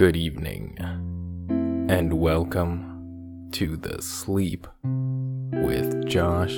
Good 0.00 0.16
evening, 0.16 0.78
and 1.90 2.14
welcome 2.14 3.50
to 3.52 3.76
the 3.76 4.00
Sleep 4.00 4.66
with 4.82 6.06
Josh 6.06 6.54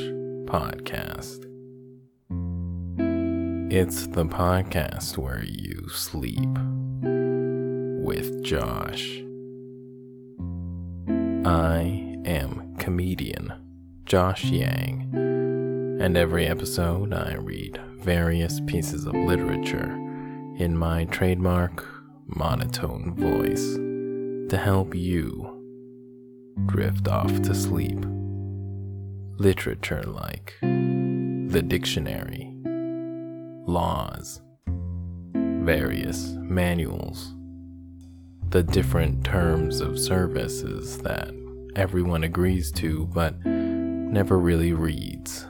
podcast. 0.46 1.44
It's 3.72 4.06
the 4.06 4.26
podcast 4.26 5.18
where 5.18 5.42
you 5.44 5.88
sleep 5.88 6.56
with 8.06 8.44
Josh. 8.44 9.08
I 11.44 12.16
am 12.24 12.76
comedian 12.78 13.52
Josh 14.04 14.44
Yang, 14.44 15.10
and 16.00 16.16
every 16.16 16.46
episode 16.46 17.12
I 17.12 17.34
read 17.34 17.80
various 17.96 18.60
pieces 18.68 19.04
of 19.04 19.14
literature 19.16 19.90
in 20.58 20.76
my 20.78 21.06
trademark 21.06 21.91
monotone 22.36 23.14
voice 23.14 23.74
to 24.50 24.56
help 24.56 24.94
you 24.94 25.62
drift 26.66 27.08
off 27.08 27.42
to 27.42 27.54
sleep. 27.54 27.98
Literature 29.38 30.02
like 30.02 30.54
the 30.60 31.62
dictionary, 31.66 32.54
laws, 33.66 34.40
various 35.34 36.32
manuals, 36.38 37.34
the 38.48 38.62
different 38.62 39.24
terms 39.24 39.80
of 39.80 39.98
services 39.98 40.98
that 40.98 41.32
everyone 41.76 42.24
agrees 42.24 42.70
to 42.72 43.06
but 43.06 43.44
never 43.44 44.38
really 44.38 44.72
reads, 44.72 45.46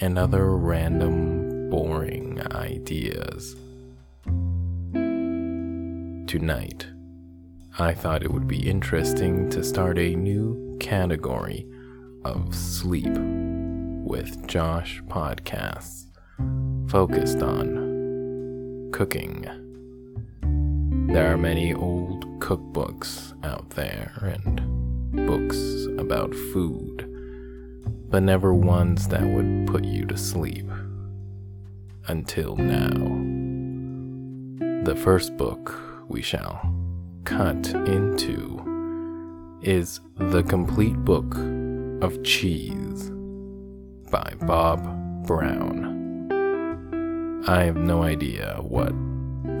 and 0.00 0.18
other 0.18 0.56
random, 0.56 1.70
boring 1.70 2.40
ideas 2.52 3.56
tonight, 6.38 6.88
I 7.78 7.94
thought 7.94 8.24
it 8.24 8.32
would 8.32 8.48
be 8.48 8.68
interesting 8.68 9.48
to 9.50 9.62
start 9.62 10.00
a 10.00 10.16
new 10.16 10.76
category 10.80 11.64
of 12.24 12.52
sleep 12.52 13.16
with 14.04 14.44
Josh 14.48 15.00
podcasts 15.06 16.06
focused 16.90 17.40
on 17.40 18.90
cooking. 18.92 19.42
There 21.12 21.32
are 21.32 21.38
many 21.38 21.72
old 21.72 22.24
cookbooks 22.40 23.32
out 23.44 23.70
there 23.70 24.12
and 24.20 24.60
books 25.28 25.86
about 25.98 26.34
food, 26.34 27.08
but 28.10 28.24
never 28.24 28.52
ones 28.52 29.06
that 29.06 29.22
would 29.22 29.68
put 29.68 29.84
you 29.84 30.04
to 30.06 30.16
sleep. 30.16 30.68
Until 32.08 32.56
now. 32.56 32.90
The 34.82 34.96
first 34.96 35.36
book 35.36 35.83
we 36.08 36.22
shall 36.22 36.74
cut 37.24 37.68
into 37.86 38.60
is 39.62 40.00
The 40.16 40.42
Complete 40.42 40.96
Book 40.96 41.34
of 42.02 42.22
Cheese 42.22 43.10
by 44.10 44.34
Bob 44.42 45.26
Brown. 45.26 45.92
I 47.46 47.64
have 47.64 47.76
no 47.76 48.02
idea 48.02 48.58
what 48.60 48.92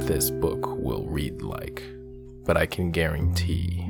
this 0.06 0.30
book 0.30 0.66
will 0.76 1.06
read 1.06 1.42
like, 1.42 1.82
but 2.44 2.56
I 2.56 2.66
can 2.66 2.90
guarantee 2.90 3.84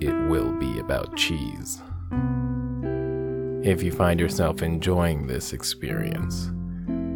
it 0.00 0.28
will 0.28 0.52
be 0.58 0.78
about 0.78 1.16
cheese. 1.16 1.82
If 3.64 3.82
you 3.82 3.90
find 3.90 4.20
yourself 4.20 4.62
enjoying 4.62 5.26
this 5.26 5.52
experience, 5.52 6.50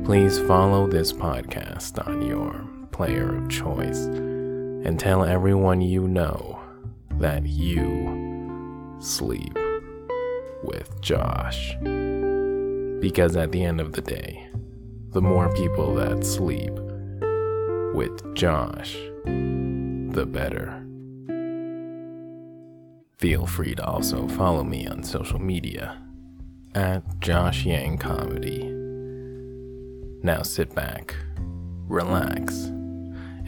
please 0.04 0.38
follow 0.40 0.86
this 0.88 1.12
podcast 1.12 2.04
on 2.06 2.22
your 2.22 2.77
player 2.98 3.36
of 3.36 3.48
choice 3.48 4.06
and 4.06 4.98
tell 4.98 5.24
everyone 5.24 5.80
you 5.80 6.08
know 6.08 6.58
that 7.12 7.46
you 7.46 8.96
sleep 8.98 9.56
with 10.64 11.00
Josh. 11.00 11.76
Because 13.00 13.36
at 13.36 13.52
the 13.52 13.62
end 13.62 13.80
of 13.80 13.92
the 13.92 14.02
day, 14.02 14.48
the 15.10 15.22
more 15.22 15.48
people 15.54 15.94
that 15.94 16.26
sleep 16.26 16.72
with 17.94 18.34
Josh, 18.34 18.96
the 19.24 20.26
better. 20.26 20.84
Feel 23.18 23.46
free 23.46 23.76
to 23.76 23.86
also 23.86 24.26
follow 24.26 24.64
me 24.64 24.88
on 24.88 25.04
social 25.04 25.38
media 25.38 26.02
at 26.74 27.04
Josh 27.20 27.64
Yang 27.64 27.98
Comedy. 27.98 28.64
Now 30.24 30.42
sit 30.42 30.74
back, 30.74 31.14
relax, 31.86 32.72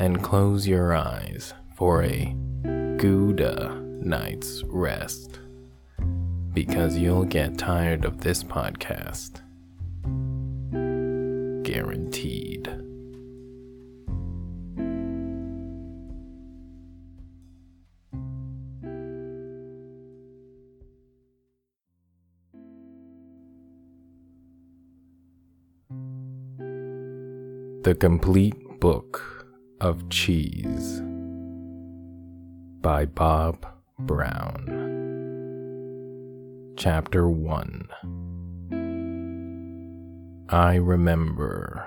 and 0.00 0.22
close 0.22 0.66
your 0.66 0.94
eyes 0.94 1.52
for 1.76 2.02
a 2.02 2.34
Gouda 2.96 3.78
night's 4.00 4.62
rest 4.64 5.40
because 6.54 6.96
you'll 6.96 7.26
get 7.26 7.58
tired 7.58 8.06
of 8.06 8.22
this 8.22 8.42
podcast. 8.42 9.42
Guaranteed. 11.62 12.64
The 27.82 27.94
Complete 27.94 28.80
Book 28.80 29.39
of 29.80 30.08
Cheese 30.10 31.00
by 32.80 33.06
Bob 33.06 33.66
Brown. 33.98 34.76
Chapter 36.76 37.28
1 37.28 37.88
I 40.50 40.74
remember 40.74 41.86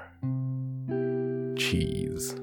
cheese. 1.58 2.36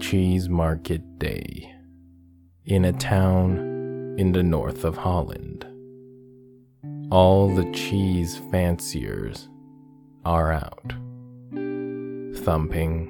Cheese 0.00 0.48
Market 0.48 1.18
Day 1.18 1.72
in 2.64 2.84
a 2.84 2.92
town 2.92 4.16
in 4.18 4.32
the 4.32 4.42
north 4.42 4.84
of 4.84 4.96
Holland. 4.96 5.66
All 7.10 7.54
the 7.54 7.70
cheese 7.72 8.38
fanciers 8.50 9.48
are 10.24 10.52
out, 10.52 10.94
thumping 12.36 13.08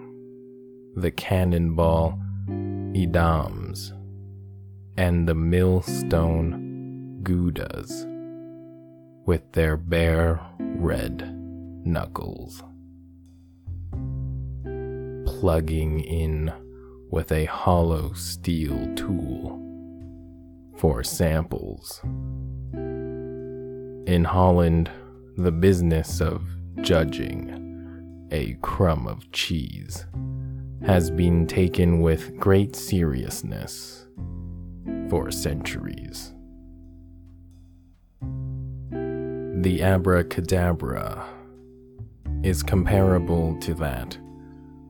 the 0.96 1.10
cannonball 1.10 2.18
Edams 2.48 3.92
and 4.96 5.26
the 5.28 5.34
millstone 5.34 7.20
Goudas 7.22 8.06
with 9.24 9.52
their 9.52 9.76
bare 9.76 10.40
red 10.58 11.34
knuckles, 11.84 12.62
plugging 15.24 16.00
in 16.00 16.52
with 17.10 17.32
a 17.32 17.44
hollow 17.46 18.12
steel 18.12 18.94
tool 18.94 19.58
for 20.76 21.02
samples. 21.04 22.00
In 24.06 24.24
Holland, 24.24 24.90
the 25.36 25.52
business 25.52 26.20
of 26.20 26.42
judging 26.82 27.71
a 28.32 28.54
crumb 28.62 29.06
of 29.06 29.30
cheese 29.30 30.06
has 30.86 31.10
been 31.10 31.46
taken 31.46 32.00
with 32.00 32.36
great 32.38 32.74
seriousness 32.74 34.06
for 35.10 35.30
centuries. 35.30 36.32
The 38.90 39.82
abracadabra 39.82 41.28
is 42.42 42.62
comparable 42.62 43.56
to 43.60 43.74
that 43.74 44.18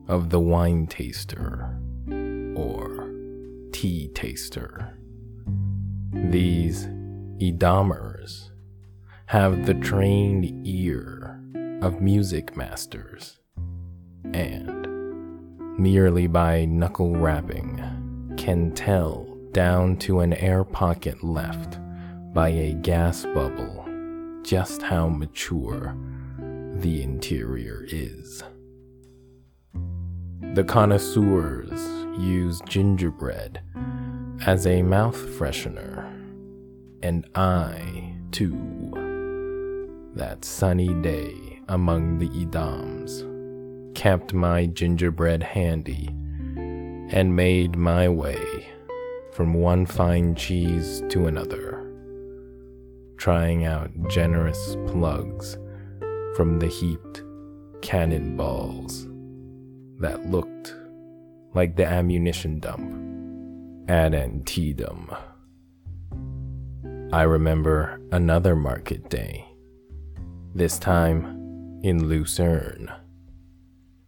of 0.07 0.29
the 0.29 0.39
wine 0.39 0.87
taster 0.87 1.77
or 2.55 3.11
tea 3.73 4.07
taster. 4.15 4.97
These 6.13 6.87
Edamers 7.39 8.51
have 9.25 9.65
the 9.65 9.73
trained 9.73 10.65
ear 10.65 11.42
of 11.83 11.99
music 11.99 12.55
masters, 12.55 13.39
and 14.33 14.87
merely 15.77 16.27
by 16.27 16.63
knuckle 16.63 17.13
rapping 17.13 18.33
can 18.37 18.71
tell 18.71 19.27
down 19.51 19.97
to 19.97 20.21
an 20.21 20.31
air 20.35 20.63
pocket 20.63 21.21
left 21.21 21.77
by 22.33 22.47
a 22.47 22.73
gas 22.75 23.25
bubble 23.33 23.85
just 24.43 24.81
how 24.81 25.09
mature 25.09 25.93
the 26.75 27.03
interior 27.03 27.85
is. 27.89 28.41
The 30.53 30.63
connoisseurs 30.63 31.81
use 32.17 32.61
gingerbread 32.61 33.59
as 34.45 34.65
a 34.65 34.81
mouth 34.83 35.17
freshener, 35.17 36.05
and 37.03 37.27
I, 37.35 38.15
too, 38.31 40.11
that 40.15 40.45
sunny 40.45 40.93
day 41.01 41.42
among 41.67 42.19
the 42.19 42.29
Edams, 42.29 43.23
kept 43.95 44.33
my 44.33 44.65
gingerbread 44.65 45.43
handy 45.43 46.07
and 47.09 47.35
made 47.35 47.75
my 47.75 48.09
way 48.09 48.67
from 49.33 49.53
one 49.53 49.85
fine 49.85 50.35
cheese 50.35 51.03
to 51.09 51.27
another, 51.27 51.85
trying 53.17 53.65
out 53.65 53.89
generous 54.09 54.75
plugs 54.87 55.57
from 56.35 56.59
the 56.59 56.67
heaped 56.67 57.23
cannonballs 57.81 59.07
that 59.99 60.29
looked 60.29 60.75
like 61.53 61.75
the 61.75 61.85
ammunition 61.85 62.59
dump 62.59 62.99
at 63.89 64.13
Antietam. 64.13 65.09
I 67.11 67.23
remember 67.23 68.01
another 68.11 68.55
market 68.55 69.09
day, 69.09 69.45
this 70.55 70.79
time 70.79 71.42
in 71.83 72.07
Lucerne. 72.07 72.89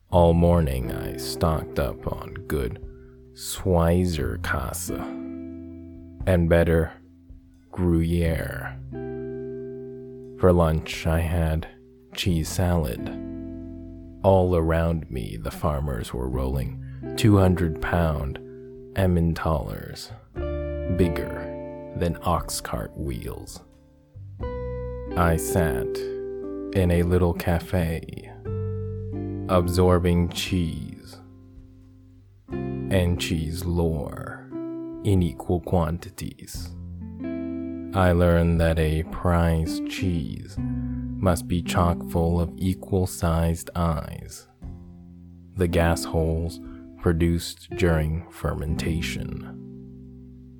All 0.09 0.33
morning 0.33 0.93
I 0.93 1.17
stocked 1.17 1.77
up 1.77 2.07
on 2.07 2.33
good 2.47 2.81
Schweizerkäse 3.33 4.97
and 6.25 6.47
better 6.49 6.93
Gruyere. 7.71 8.79
For 10.39 10.53
lunch 10.53 11.05
I 11.05 11.19
had 11.19 11.67
cheese 12.15 12.47
salad. 12.47 13.09
All 14.23 14.55
around 14.55 15.11
me 15.11 15.35
the 15.35 15.51
farmers 15.51 16.13
were 16.13 16.29
rolling 16.29 16.81
200 17.17 17.81
pound 17.81 18.39
Emmentaler's, 18.95 20.13
bigger 20.95 21.93
than 21.97 22.17
ox 22.23 22.61
cart 22.61 22.95
wheels. 22.95 23.59
I 25.17 25.35
sat 25.35 26.14
in 26.75 26.91
a 26.91 27.03
little 27.03 27.33
cafe, 27.33 28.29
absorbing 29.47 30.27
cheese 30.27 31.17
and 32.49 33.19
cheese 33.19 33.63
lore 33.63 34.49
in 35.05 35.23
equal 35.23 35.61
quantities. 35.61 36.69
I 37.93 38.11
learned 38.11 38.59
that 38.59 38.77
a 38.77 39.03
prize 39.03 39.79
cheese 39.87 40.57
must 40.59 41.47
be 41.47 41.61
chock 41.61 41.97
full 42.09 42.41
of 42.41 42.51
equal 42.57 43.07
sized 43.07 43.69
eyes. 43.73 44.47
The 45.55 45.69
gas 45.69 46.03
holes 46.03 46.59
produced 46.99 47.69
during 47.77 48.29
fermentation. 48.29 49.61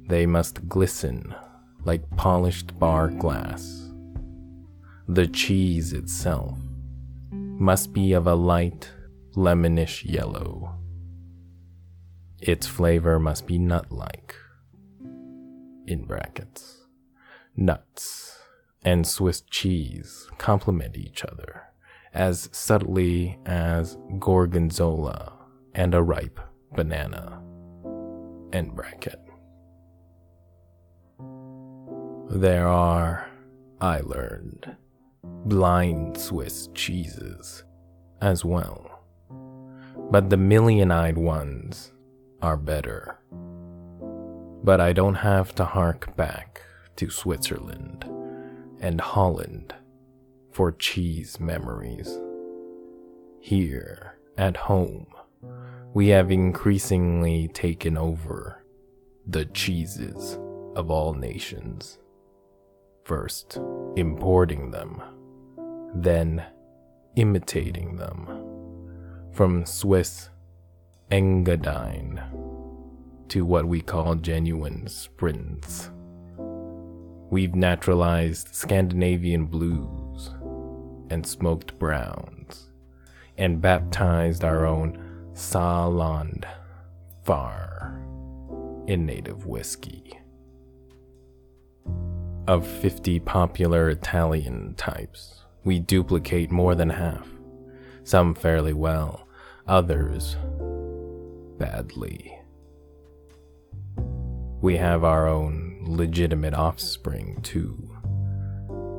They 0.07 0.25
must 0.25 0.69
glisten 0.69 1.35
like 1.83 2.09
polished 2.15 2.79
bar 2.79 3.09
glass. 3.09 3.84
The 5.07 5.27
cheese 5.27 5.93
itself 5.93 6.57
must 7.31 7.93
be 7.93 8.13
of 8.13 8.25
a 8.25 8.33
light 8.33 8.91
lemonish 9.35 10.03
yellow. 10.03 10.79
Its 12.39 12.65
flavor 12.65 13.19
must 13.19 13.45
be 13.45 13.59
nut 13.59 13.91
like. 13.91 14.35
In 15.85 16.05
brackets. 16.07 16.87
Nuts 17.55 18.39
and 18.81 19.05
Swiss 19.05 19.41
cheese 19.41 20.27
complement 20.37 20.97
each 20.97 21.23
other 21.23 21.63
as 22.13 22.49
subtly 22.51 23.37
as 23.45 23.97
gorgonzola 24.19 25.33
and 25.75 25.93
a 25.93 26.01
ripe 26.01 26.39
banana. 26.73 27.41
End 28.53 28.73
bracket. 28.73 29.19
There 32.29 32.67
are, 32.67 33.29
I 33.79 33.99
learned, 33.99 34.77
blind 35.45 36.17
Swiss 36.17 36.69
cheeses 36.73 37.63
as 38.21 38.43
well. 38.43 39.03
But 40.09 40.29
the 40.29 40.37
million 40.37 40.91
eyed 40.91 41.17
ones 41.17 41.91
are 42.41 42.57
better. 42.57 43.19
But 44.63 44.81
I 44.81 44.93
don't 44.93 45.15
have 45.15 45.53
to 45.55 45.65
hark 45.65 46.15
back 46.15 46.61
to 46.95 47.09
Switzerland 47.09 48.05
and 48.79 48.99
Holland 48.99 49.73
for 50.51 50.71
cheese 50.71 51.39
memories. 51.39 52.19
Here, 53.39 54.17
at 54.37 54.57
home, 54.57 55.07
we 55.93 56.09
have 56.09 56.31
increasingly 56.31 57.47
taken 57.49 57.97
over 57.97 58.63
the 59.27 59.45
cheeses 59.45 60.37
of 60.75 60.89
all 60.89 61.13
nations. 61.13 61.99
First, 63.03 63.59
importing 63.95 64.71
them, 64.71 65.01
then 65.95 66.43
imitating 67.15 67.95
them. 67.95 68.27
From 69.31 69.65
Swiss 69.65 70.29
Engadine 71.11 72.21
to 73.29 73.45
what 73.45 73.65
we 73.65 73.81
call 73.81 74.15
genuine 74.15 74.85
Sbrinz. 74.85 75.91
We've 77.29 77.55
naturalized 77.55 78.53
Scandinavian 78.53 79.45
blues 79.45 80.29
and 81.09 81.25
smoked 81.25 81.77
browns 81.79 82.69
and 83.37 83.61
baptized 83.61 84.43
our 84.43 84.65
own 84.65 85.31
Saarland 85.33 86.45
Far 87.23 87.99
in 88.87 89.05
native 89.05 89.45
whiskey. 89.45 90.19
Of 92.47 92.67
50 92.67 93.19
popular 93.21 93.89
Italian 93.89 94.75
types, 94.75 95.44
we 95.65 95.79
duplicate 95.79 96.51
more 96.51 96.75
than 96.75 96.89
half, 96.89 97.27
some 98.03 98.33
fairly 98.33 98.71
well, 98.71 99.27
others 99.67 100.37
badly. 101.57 102.39
We 104.61 104.77
have 104.77 105.03
our 105.03 105.27
own 105.27 105.83
legitimate 105.87 106.53
offspring, 106.53 107.41
too, 107.41 107.91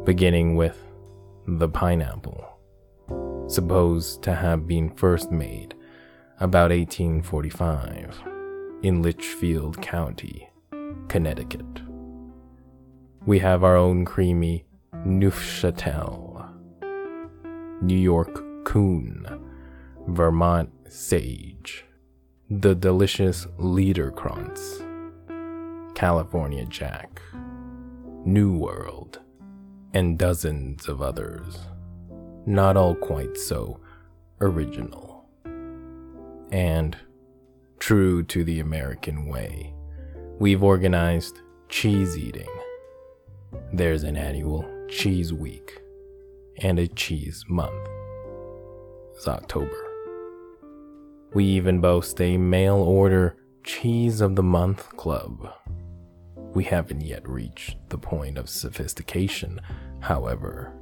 beginning 0.04 0.56
with 0.56 0.76
the 1.46 1.68
pineapple, 1.68 2.44
supposed 3.46 4.22
to 4.24 4.34
have 4.34 4.66
been 4.66 4.90
first 4.90 5.30
made 5.30 5.74
about 6.40 6.70
1845 6.70 8.22
in 8.82 9.02
Litchfield 9.02 9.80
County, 9.80 10.48
Connecticut. 11.08 11.64
We 13.24 13.38
have 13.38 13.64
our 13.64 13.76
own 13.76 14.04
creamy 14.04 14.66
Neufchâtel, 15.04 16.35
New 17.82 17.98
York 17.98 18.64
Coon, 18.64 19.26
Vermont 20.08 20.70
Sage, 20.88 21.84
the 22.48 22.74
delicious 22.74 23.46
Liederkranz, 23.58 24.82
California 25.94 26.64
Jack, 26.64 27.20
New 28.24 28.56
World, 28.56 29.20
and 29.92 30.18
dozens 30.18 30.88
of 30.88 31.02
others, 31.02 31.58
not 32.46 32.78
all 32.78 32.94
quite 32.94 33.36
so 33.36 33.78
original. 34.40 35.26
And, 36.50 36.96
true 37.78 38.22
to 38.22 38.42
the 38.42 38.60
American 38.60 39.26
way, 39.26 39.74
we've 40.38 40.62
organized 40.62 41.42
cheese 41.68 42.16
eating. 42.16 42.48
There's 43.70 44.02
an 44.02 44.16
annual 44.16 44.64
cheese 44.88 45.30
week 45.30 45.82
and 46.58 46.78
a 46.78 46.88
cheese 46.88 47.44
month. 47.48 47.88
It's 49.14 49.28
October. 49.28 49.76
We 51.34 51.44
even 51.44 51.80
boast 51.80 52.20
a 52.20 52.36
mail 52.36 52.76
order 52.76 53.36
Cheese 53.64 54.20
of 54.20 54.36
the 54.36 54.42
Month 54.42 54.96
Club. 54.96 55.52
We 56.54 56.64
haven't 56.64 57.02
yet 57.02 57.28
reached 57.28 57.76
the 57.88 57.98
point 57.98 58.38
of 58.38 58.48
sophistication, 58.48 59.60
however, 60.00 60.72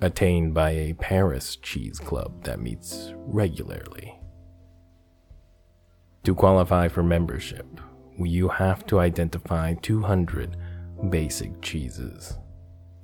attained 0.00 0.52
by 0.52 0.70
a 0.70 0.94
Paris 0.94 1.56
cheese 1.56 1.98
club 1.98 2.44
that 2.44 2.60
meets 2.60 3.12
regularly. 3.16 4.18
To 6.24 6.34
qualify 6.34 6.88
for 6.88 7.02
membership, 7.02 7.66
you 8.18 8.48
have 8.48 8.84
to 8.86 8.98
identify 8.98 9.74
200 9.74 10.56
basic 11.08 11.62
cheeses, 11.62 12.36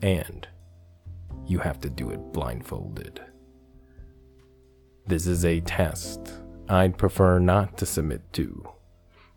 and 0.03 0.47
you 1.47 1.59
have 1.59 1.81
to 1.81 1.91
do 1.91 2.11
it 2.11 2.33
blindfolded. 2.33 3.21
This 5.07 5.27
is 5.27 5.45
a 5.45 5.61
test 5.61 6.33
I'd 6.69 6.99
prefer 6.99 7.39
not 7.39 7.79
to 7.79 7.87
submit 7.87 8.33
to, 8.33 8.69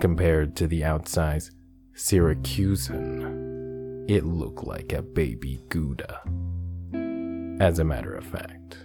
compared 0.00 0.56
to 0.56 0.66
the 0.66 0.84
outsize 0.84 1.50
Syracusan, 1.94 3.48
it 4.08 4.24
looked 4.24 4.64
like 4.64 4.92
a 4.92 5.02
baby 5.02 5.60
Gouda. 5.68 6.20
As 7.60 7.78
a 7.78 7.84
matter 7.84 8.14
of 8.14 8.24
fact, 8.24 8.78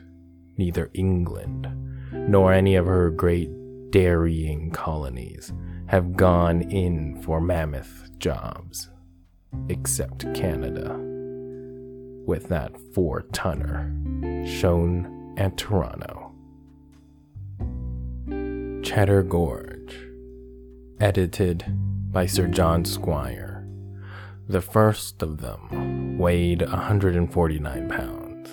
neither 0.57 0.89
England 0.93 1.67
nor 2.11 2.51
any 2.51 2.75
of 2.75 2.85
her 2.87 3.09
great 3.11 3.49
dairying 3.91 4.71
colonies 4.71 5.53
have 5.87 6.15
gone 6.15 6.63
in 6.63 7.21
for 7.21 7.39
mammoth 7.39 8.09
jobs, 8.17 8.89
except 9.69 10.33
Canada, 10.33 10.97
with 12.25 12.47
that 12.49 12.71
four 12.95 13.21
tonner 13.33 13.93
shown 14.45 15.35
at 15.37 15.57
Toronto. 15.57 16.31
Cheddar 18.83 19.23
Gorge, 19.23 19.72
edited 20.99 21.65
by 22.11 22.25
Sir 22.25 22.47
John 22.47 22.85
Squire. 22.85 23.67
The 24.47 24.61
first 24.61 25.21
of 25.21 25.41
them 25.41 26.17
weighed 26.17 26.61
149 26.61 27.89
pounds 27.89 28.49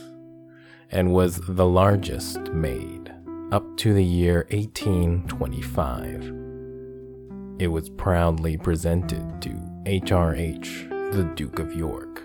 and 0.90 1.12
was 1.12 1.40
the 1.47 1.66
largest 1.66 2.40
made 2.52 3.12
up 3.52 3.76
to 3.78 3.92
the 3.92 4.04
year 4.04 4.47
1825 4.50 6.40
it 7.61 7.68
was 7.70 7.90
proudly 7.90 8.56
presented 8.56 9.42
to 9.42 9.50
HRH, 9.85 11.12
the 11.12 11.25
Duke 11.35 11.59
of 11.59 11.75
York. 11.75 12.23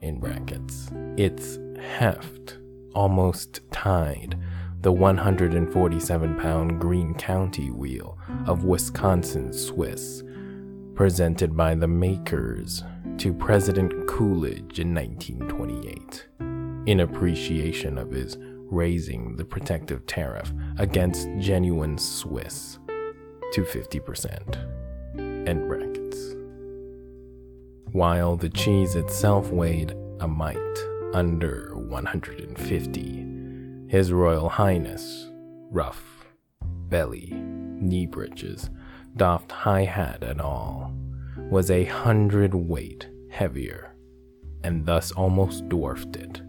In 0.00 0.20
brackets, 0.20 0.88
its 1.16 1.58
heft 1.80 2.56
almost 2.94 3.60
tied 3.72 4.38
the 4.80 4.92
147 4.92 6.36
pound 6.36 6.80
Green 6.80 7.14
County 7.14 7.70
wheel 7.70 8.18
of 8.46 8.64
Wisconsin 8.64 9.52
Swiss, 9.52 10.22
presented 10.94 11.56
by 11.56 11.74
the 11.74 11.88
makers 11.88 12.84
to 13.18 13.32
President 13.32 13.92
Coolidge 14.06 14.78
in 14.78 14.94
1928, 14.94 16.26
in 16.86 17.00
appreciation 17.00 17.98
of 17.98 18.10
his 18.10 18.36
raising 18.68 19.36
the 19.36 19.44
protective 19.44 20.04
tariff 20.06 20.52
against 20.78 21.28
genuine 21.38 21.96
Swiss 21.98 22.78
to 23.52 23.62
50%. 23.62 25.48
End 25.48 25.68
brackets. 25.68 26.34
While 27.92 28.36
the 28.36 28.50
cheese 28.50 28.94
itself 28.94 29.50
weighed 29.50 29.94
a 30.20 30.28
mite 30.28 30.58
under 31.14 31.72
150, 31.76 33.15
His 33.88 34.12
Royal 34.12 34.48
Highness, 34.48 35.30
ruff, 35.70 36.26
belly, 36.60 37.32
knee 37.32 38.06
breeches, 38.06 38.68
doffed 39.16 39.52
high 39.52 39.84
hat 39.84 40.24
and 40.24 40.40
all, 40.40 40.92
was 41.50 41.70
a 41.70 41.84
hundred 41.84 42.52
weight 42.52 43.08
heavier, 43.30 43.94
and 44.64 44.84
thus 44.86 45.12
almost 45.12 45.68
dwarfed 45.68 46.16
it. 46.16 46.42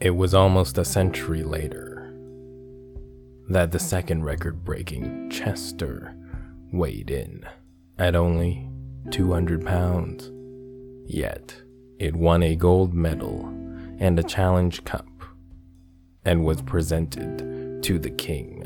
It 0.00 0.10
was 0.10 0.34
almost 0.34 0.76
a 0.76 0.84
century 0.84 1.44
later 1.44 2.12
that 3.48 3.70
the 3.70 3.78
second 3.78 4.24
record 4.24 4.64
breaking 4.64 5.30
Chester 5.30 6.16
weighed 6.72 7.10
in 7.10 7.44
at 7.96 8.16
only 8.16 8.68
200 9.12 9.64
pounds. 9.64 10.32
Yet, 11.06 11.62
it 12.00 12.16
won 12.16 12.42
a 12.42 12.56
gold 12.56 12.92
medal 12.92 13.46
and 14.00 14.18
a 14.18 14.24
challenge 14.24 14.82
cup 14.84 15.06
and 16.28 16.44
was 16.44 16.60
presented 16.60 17.82
to 17.82 17.98
the 17.98 18.10
king, 18.10 18.62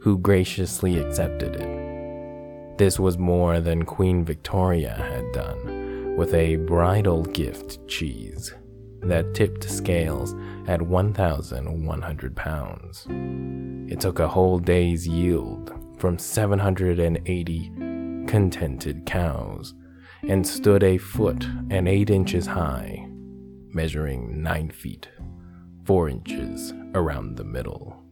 who 0.00 0.16
graciously 0.16 0.98
accepted 0.98 1.54
it. 1.54 2.78
This 2.78 2.98
was 2.98 3.18
more 3.18 3.60
than 3.60 3.84
Queen 3.84 4.24
Victoria 4.24 4.94
had 4.94 5.30
done 5.32 6.16
with 6.16 6.32
a 6.32 6.56
bridal 6.56 7.24
gift 7.24 7.86
cheese 7.88 8.54
that 9.02 9.34
tipped 9.34 9.68
scales 9.68 10.34
at 10.66 10.80
1,100 10.80 12.36
pounds. 12.36 13.06
It 13.92 14.00
took 14.00 14.18
a 14.18 14.28
whole 14.28 14.58
day's 14.58 15.06
yield 15.06 15.74
from 15.98 16.18
780 16.18 17.72
contented 18.26 19.04
cows 19.04 19.74
and 20.26 20.46
stood 20.46 20.82
a 20.82 20.96
foot 20.96 21.46
and 21.68 21.86
eight 21.86 22.08
inches 22.08 22.46
high, 22.46 23.06
measuring 23.74 24.42
nine 24.42 24.70
feet, 24.70 25.10
four 25.84 26.08
inches 26.08 26.72
around 26.94 27.36
the 27.36 27.44
middle. 27.44 28.02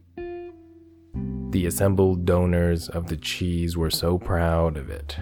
The 1.51 1.65
assembled 1.65 2.25
donors 2.25 2.87
of 2.89 3.07
the 3.07 3.17
cheese 3.17 3.75
were 3.75 3.89
so 3.89 4.17
proud 4.17 4.77
of 4.77 4.89
it 4.89 5.17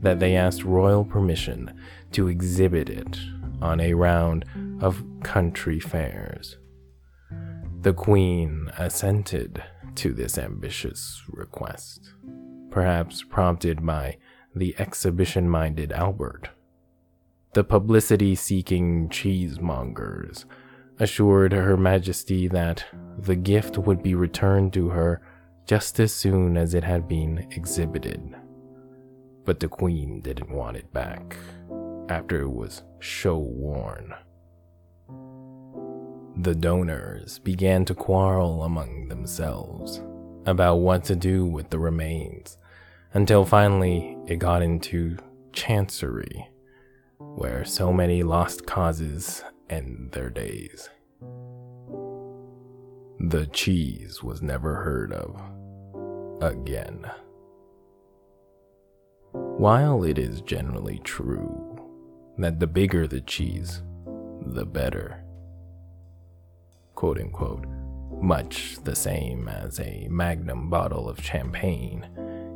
that 0.00 0.20
they 0.20 0.36
asked 0.36 0.64
royal 0.64 1.04
permission 1.04 1.78
to 2.12 2.28
exhibit 2.28 2.88
it 2.88 3.18
on 3.60 3.80
a 3.80 3.94
round 3.94 4.44
of 4.80 5.04
country 5.22 5.80
fairs. 5.80 6.56
The 7.80 7.92
Queen 7.92 8.70
assented 8.78 9.62
to 9.96 10.12
this 10.12 10.38
ambitious 10.38 11.22
request, 11.28 12.12
perhaps 12.70 13.22
prompted 13.22 13.84
by 13.84 14.18
the 14.54 14.74
exhibition 14.78 15.48
minded 15.48 15.92
Albert. 15.92 16.50
The 17.54 17.64
publicity 17.64 18.34
seeking 18.34 19.08
cheesemongers 19.08 20.44
assured 20.98 21.52
Her 21.52 21.76
Majesty 21.76 22.48
that 22.48 22.84
the 23.18 23.36
gift 23.36 23.78
would 23.78 24.02
be 24.02 24.14
returned 24.14 24.72
to 24.74 24.88
her 24.88 25.20
just 25.66 26.00
as 26.00 26.12
soon 26.12 26.56
as 26.56 26.74
it 26.74 26.84
had 26.84 27.06
been 27.06 27.46
exhibited. 27.50 28.34
But 29.44 29.60
the 29.60 29.68
Queen 29.68 30.20
didn't 30.20 30.50
want 30.50 30.76
it 30.76 30.92
back 30.92 31.36
after 32.08 32.40
it 32.40 32.50
was 32.50 32.82
show 33.00 33.38
worn. 33.38 34.14
The 36.36 36.54
donors 36.54 37.38
began 37.40 37.84
to 37.86 37.94
quarrel 37.94 38.62
among 38.62 39.08
themselves 39.08 40.00
about 40.46 40.76
what 40.76 41.04
to 41.04 41.16
do 41.16 41.44
with 41.44 41.70
the 41.70 41.78
remains 41.78 42.56
until 43.12 43.44
finally 43.44 44.16
it 44.26 44.36
got 44.36 44.62
into 44.62 45.16
chancery, 45.52 46.48
where 47.18 47.64
so 47.64 47.92
many 47.92 48.22
lost 48.22 48.66
causes 48.66 49.42
end 49.70 50.10
their 50.12 50.30
days. 50.30 50.88
The 53.20 53.46
cheese 53.52 54.22
was 54.22 54.42
never 54.42 54.76
heard 54.76 55.12
of 55.12 55.40
again. 56.40 57.10
While 59.32 60.04
it 60.04 60.18
is 60.18 60.40
generally 60.42 61.00
true 61.04 61.76
that 62.38 62.60
the 62.60 62.66
bigger 62.66 63.06
the 63.06 63.20
cheese, 63.22 63.82
the 64.46 64.64
better, 64.64 65.24
quote 66.94 67.18
unquote, 67.18 67.66
much 68.20 68.76
the 68.84 68.96
same 68.96 69.48
as 69.48 69.80
a 69.80 70.06
magnum 70.10 70.70
bottle 70.70 71.08
of 71.08 71.22
champagne 71.22 72.06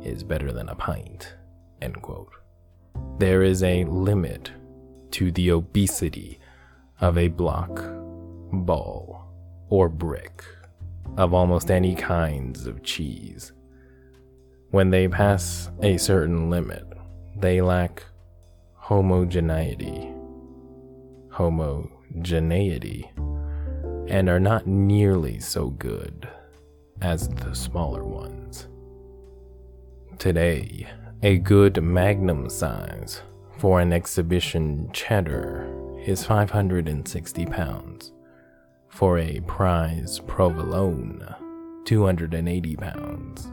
is 0.03 0.23
better 0.23 0.51
than 0.51 0.69
a 0.69 0.75
pint, 0.75 1.35
end 1.81 2.01
quote. 2.01 2.31
There 3.19 3.43
is 3.43 3.63
a 3.63 3.83
limit 3.85 4.51
to 5.11 5.31
the 5.31 5.51
obesity 5.51 6.39
of 7.01 7.17
a 7.17 7.27
block, 7.27 7.83
ball, 8.51 9.25
or 9.69 9.89
brick 9.89 10.43
of 11.17 11.33
almost 11.33 11.71
any 11.71 11.95
kinds 11.95 12.65
of 12.65 12.83
cheese. 12.83 13.51
When 14.71 14.89
they 14.89 15.07
pass 15.07 15.69
a 15.81 15.97
certain 15.97 16.49
limit, 16.49 16.85
they 17.35 17.61
lack 17.61 18.03
homogeneity, 18.75 20.11
homogeneity, 21.29 23.11
and 24.07 24.29
are 24.29 24.39
not 24.39 24.67
nearly 24.67 25.39
so 25.39 25.69
good 25.69 26.27
as 27.01 27.27
the 27.29 27.53
smaller 27.53 28.03
ones. 28.03 28.67
Today, 30.17 30.87
a 31.21 31.37
good 31.37 31.81
magnum 31.83 32.49
size 32.49 33.21
for 33.57 33.79
an 33.79 33.93
exhibition 33.93 34.89
cheddar 34.91 35.67
is 36.05 36.25
560 36.25 37.45
pounds. 37.45 38.11
For 38.89 39.17
a 39.17 39.39
prize 39.41 40.19
provolone, 40.19 41.25
280 41.85 42.75
pounds, 42.75 43.51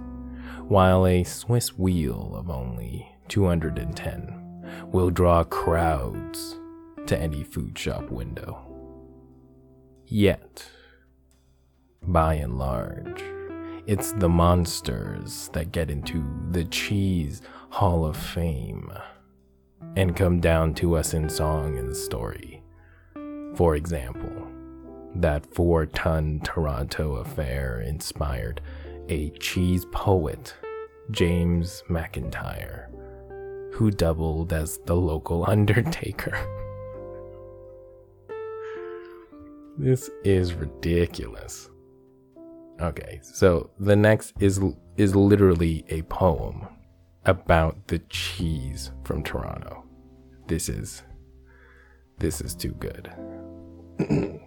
while 0.69 1.07
a 1.07 1.25
Swiss 1.25 1.79
wheel 1.79 2.35
of 2.35 2.51
only 2.51 3.09
210 3.29 4.91
will 4.93 5.11
draw 5.11 5.45
crowds 5.45 6.59
to 7.07 7.19
any 7.19 7.43
food 7.43 7.79
shop 7.79 8.11
window. 8.11 8.67
Yet, 10.07 10.69
by 12.03 12.35
and 12.35 12.59
large, 12.59 13.23
it's 13.87 14.13
the 14.13 14.29
monsters 14.29 15.49
that 15.53 15.73
get 15.73 15.91
into 15.91 16.25
the 16.51 16.65
Cheese 16.65 17.41
Hall 17.71 18.05
of 18.05 18.17
Fame 18.17 18.93
and 19.97 20.17
come 20.17 20.41
down 20.41 20.75
to 20.75 20.97
us 20.97 21.15
in 21.15 21.29
song 21.29 21.79
and 21.79 21.97
story. 21.97 22.63
For 23.57 23.77
example, 23.77 24.47
that 25.17 25.47
four 25.55 25.87
ton 25.87 26.41
Toronto 26.45 27.17
affair 27.17 27.81
inspired 27.81 28.61
a 29.09 29.31
cheese 29.41 29.85
poet, 29.93 30.55
James 31.11 31.83
McIntyre, 31.89 32.87
who 33.75 33.91
doubled 33.91 34.53
as 34.53 34.79
the 34.87 34.95
local 34.97 35.45
undertaker. 35.49 36.39
this 39.77 40.11
is 40.25 40.53
ridiculous. 40.55 41.71
Okay, 42.81 43.21
so 43.23 43.71
the 43.79 43.97
next 43.97 44.33
is 44.41 44.61
is 44.97 45.17
literally 45.17 45.85
a 45.89 46.03
poem 46.03 46.67
about 47.25 47.87
the 47.89 47.99
cheese 48.11 48.91
from 49.05 49.23
Toronto. 49.23 49.85
This 50.47 50.69
is 50.69 51.03
this 52.19 52.41
is 52.41 52.55
too 52.55 52.73
good. 52.73 53.11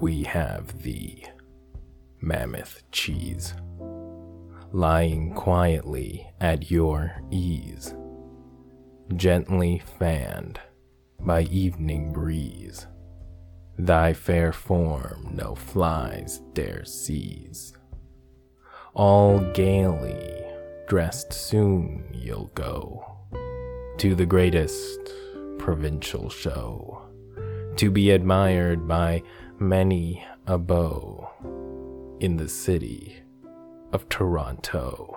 we 0.00 0.22
have 0.22 0.82
the 0.82 1.24
mammoth 2.20 2.82
cheese 2.92 3.54
lying 4.72 5.32
quietly 5.32 6.28
at 6.40 6.70
your 6.70 7.22
ease, 7.30 7.94
gently 9.14 9.82
fanned 9.98 10.60
by 11.20 11.42
evening 11.42 12.12
breeze. 12.12 12.86
Thy 13.78 14.12
fair 14.12 14.52
form 14.52 15.30
no 15.34 15.54
flies 15.54 16.40
dare 16.52 16.84
seize. 16.84 17.72
All 18.96 19.40
gaily 19.52 20.42
dressed 20.88 21.30
soon 21.30 22.08
you'll 22.14 22.50
go 22.54 23.04
to 23.98 24.14
the 24.14 24.24
greatest 24.24 25.12
provincial 25.58 26.30
show, 26.30 27.02
to 27.76 27.90
be 27.90 28.10
admired 28.12 28.88
by 28.88 29.22
many 29.58 30.24
a 30.46 30.56
beau 30.56 31.28
in 32.20 32.38
the 32.38 32.48
city 32.48 33.16
of 33.92 34.08
Toronto. 34.08 35.14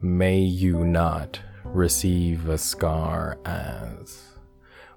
May 0.00 0.38
you 0.38 0.82
not 0.82 1.38
receive 1.62 2.48
a 2.48 2.56
scar 2.56 3.38
as 3.44 4.30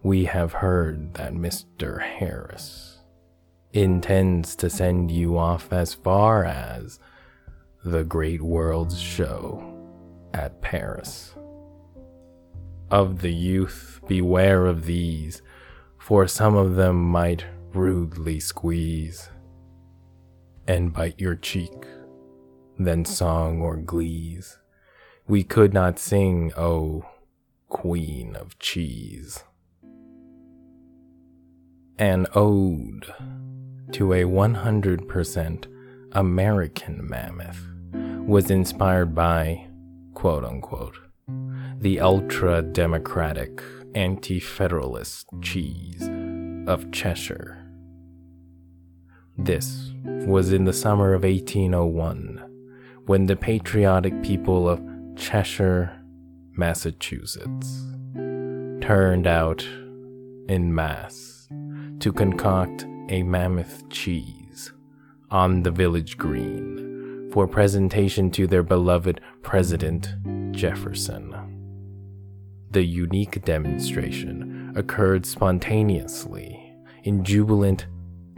we 0.01 0.23
have 0.23 0.53
heard 0.53 1.15
that 1.15 1.33
Mr. 1.33 2.01
Harris 2.01 2.94
intends 3.75 4.55
to 4.57 4.69
send 4.69 5.11
you 5.11 5.37
off 5.37 5.71
as 5.71 5.93
far 5.93 6.45
as 6.45 6.99
the 7.83 8.03
Great 8.03 8.41
World's 8.41 8.99
Show 8.99 9.63
at 10.33 10.61
Paris. 10.61 11.35
Of 12.89 13.21
the 13.21 13.33
youth, 13.33 13.99
beware 14.07 14.65
of 14.65 14.85
these, 14.85 15.41
for 15.97 16.27
some 16.27 16.55
of 16.55 16.75
them 16.75 17.03
might 17.03 17.45
rudely 17.73 18.39
squeeze 18.39 19.29
and 20.67 20.93
bite 20.93 21.19
your 21.19 21.35
cheek, 21.35 21.85
then 22.77 23.05
song 23.05 23.61
or 23.61 23.77
glees 23.77 24.57
we 25.27 25.43
could 25.43 25.73
not 25.73 25.97
sing, 25.97 26.51
O 26.55 27.03
Queen 27.67 28.35
of 28.35 28.59
Cheese. 28.59 29.43
An 31.97 32.27
ode 32.35 33.11
to 33.91 34.13
a 34.13 34.23
100% 34.23 35.65
American 36.11 37.07
mammoth 37.07 37.61
was 38.25 38.49
inspired 38.49 39.13
by, 39.13 39.67
quote 40.13 40.43
unquote, 40.43 40.97
the 41.79 41.99
ultra 41.99 42.61
democratic 42.61 43.61
anti 43.93 44.39
federalist 44.39 45.27
cheese 45.41 46.09
of 46.67 46.91
Cheshire. 46.91 47.61
This 49.37 49.91
was 50.03 50.51
in 50.51 50.63
the 50.65 50.73
summer 50.73 51.13
of 51.13 51.23
1801 51.23 52.41
when 53.05 53.25
the 53.25 53.35
patriotic 53.35 54.23
people 54.23 54.67
of 54.67 54.81
Cheshire, 55.15 56.01
Massachusetts, 56.53 57.85
turned 58.81 59.27
out 59.27 59.67
in 60.47 60.73
mass 60.73 61.47
to 61.99 62.11
concoct 62.11 62.85
a 63.09 63.23
mammoth 63.23 63.87
cheese 63.89 64.71
on 65.29 65.63
the 65.63 65.71
village 65.71 66.17
green 66.17 67.29
for 67.31 67.47
presentation 67.47 68.31
to 68.31 68.47
their 68.47 68.63
beloved 68.63 69.21
President 69.41 70.15
Jefferson. 70.51 71.35
The 72.71 72.83
unique 72.83 73.43
demonstration 73.43 74.73
occurred 74.75 75.25
spontaneously 75.25 76.73
in 77.03 77.23
jubilant 77.23 77.87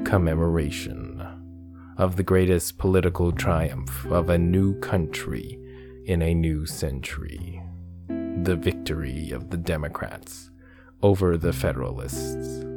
commemoration 0.03 1.23
of 1.97 2.15
the 2.15 2.23
greatest 2.23 2.77
political 2.77 3.31
triumph 3.31 4.05
of 4.07 4.29
a 4.29 4.37
new 4.37 4.79
country 4.79 5.59
in 6.05 6.21
a 6.21 6.33
new 6.33 6.65
century. 6.65 7.61
The 8.07 8.55
victory 8.55 9.31
of 9.31 9.49
the 9.49 9.57
Democrats 9.57 10.51
over 11.01 11.37
the 11.37 11.53
Federalists. 11.53 12.76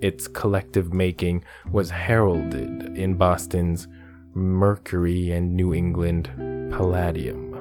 Its 0.00 0.28
collective 0.28 0.92
making 0.92 1.44
was 1.70 1.90
heralded 1.90 2.96
in 2.96 3.14
Boston's 3.14 3.88
Mercury 4.34 5.30
and 5.30 5.54
New 5.54 5.72
England 5.72 6.30
Palladium. 6.72 7.52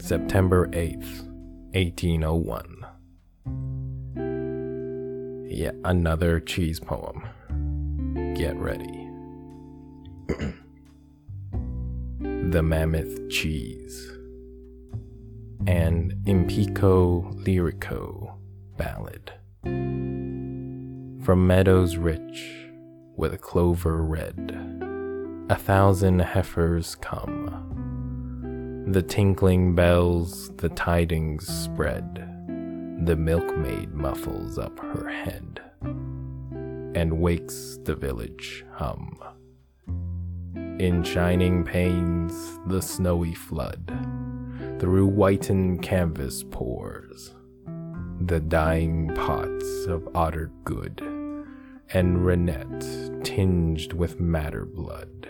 September 0.00 0.66
8th, 0.68 1.22
1801. 1.74 2.78
Yet 5.48 5.76
another 5.84 6.40
cheese 6.40 6.80
poem. 6.80 7.22
Get 8.34 8.56
ready. 8.56 9.08
the 12.20 12.62
mammoth 12.62 13.28
cheese, 13.28 14.10
an 15.66 16.20
Epico 16.24 17.32
Lyrico 17.44 18.34
ballad. 18.76 19.32
From 19.64 21.46
meadows 21.46 21.96
rich 21.96 22.68
with 23.16 23.40
clover 23.40 24.02
red, 24.02 24.56
a 25.48 25.54
thousand 25.54 26.18
heifers 26.20 26.96
come. 26.96 28.86
The 28.88 29.02
tinkling 29.02 29.74
bells 29.76 30.50
the 30.56 30.68
tidings 30.70 31.46
spread, 31.46 32.16
the 33.04 33.14
milkmaid 33.14 33.94
muffles 33.94 34.58
up 34.58 34.78
her 34.80 35.08
head 35.08 35.60
and 36.94 37.20
wakes 37.20 37.78
the 37.84 37.94
village 37.94 38.64
hum. 38.72 39.16
In 40.54 41.04
shining 41.04 41.64
panes, 41.64 42.58
the 42.66 42.82
snowy 42.82 43.34
flood 43.34 43.92
through 44.80 45.08
whitened 45.10 45.82
canvas 45.82 46.44
pours 46.50 47.32
the 48.26 48.40
dying 48.40 49.12
pots 49.16 49.86
of 49.86 50.08
otter 50.14 50.50
good 50.62 51.00
and 51.90 52.24
rennet 52.24 53.24
tinged 53.24 53.92
with 53.92 54.20
madder 54.20 54.64
blood 54.64 55.28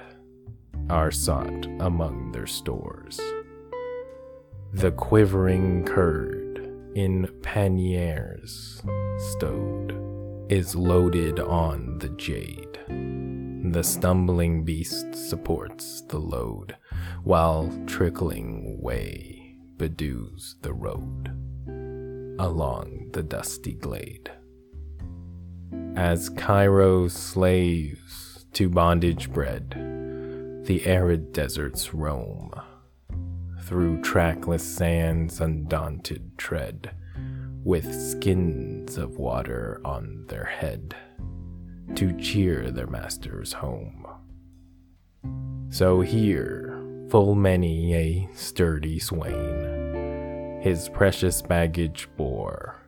are 0.90 1.11
sought 1.11 1.66
among 1.81 2.33
their 2.33 2.46
stores. 2.46 3.18
The 4.74 4.92
quivering 4.92 5.85
curd 5.85 6.59
in 6.94 7.28
panniers 7.40 8.83
stowed 9.33 9.96
is 10.50 10.74
loaded 10.74 11.40
on 11.40 11.98
the 11.98 12.11
jade. 12.11 12.78
The 13.72 13.83
stumbling 13.83 14.64
beast 14.64 15.14
supports 15.14 16.02
the 16.02 16.18
load 16.18 16.76
while 17.24 17.72
trickling 17.87 18.78
whey 18.83 19.57
bedews 19.78 20.57
the 20.61 20.74
road 20.74 21.33
along 22.38 23.10
the 23.12 23.22
dusty 23.22 23.74
glade. 23.74 24.30
As 25.96 26.28
Cairo 26.28 27.08
slaves 27.08 28.46
to 28.52 28.68
bondage 28.68 29.30
bred, 29.30 29.70
the 30.64 30.86
arid 30.86 31.32
deserts 31.32 31.92
roam. 31.92 32.52
Through 33.62 34.02
trackless 34.02 34.62
sands 34.62 35.40
undaunted 35.40 36.36
tread, 36.36 36.94
with 37.64 37.94
skins 37.94 38.96
of 38.96 39.18
water 39.18 39.80
on 39.84 40.24
their 40.28 40.44
head, 40.44 40.94
to 41.94 42.16
cheer 42.18 42.70
their 42.70 42.86
masters 42.86 43.52
home. 43.52 44.06
So 45.70 46.00
here, 46.00 46.82
full 47.08 47.34
many 47.34 47.94
a 47.94 48.28
sturdy 48.34 48.98
swain, 48.98 49.71
his 50.62 50.88
precious 50.90 51.42
baggage 51.42 52.09
bore. 52.16 52.81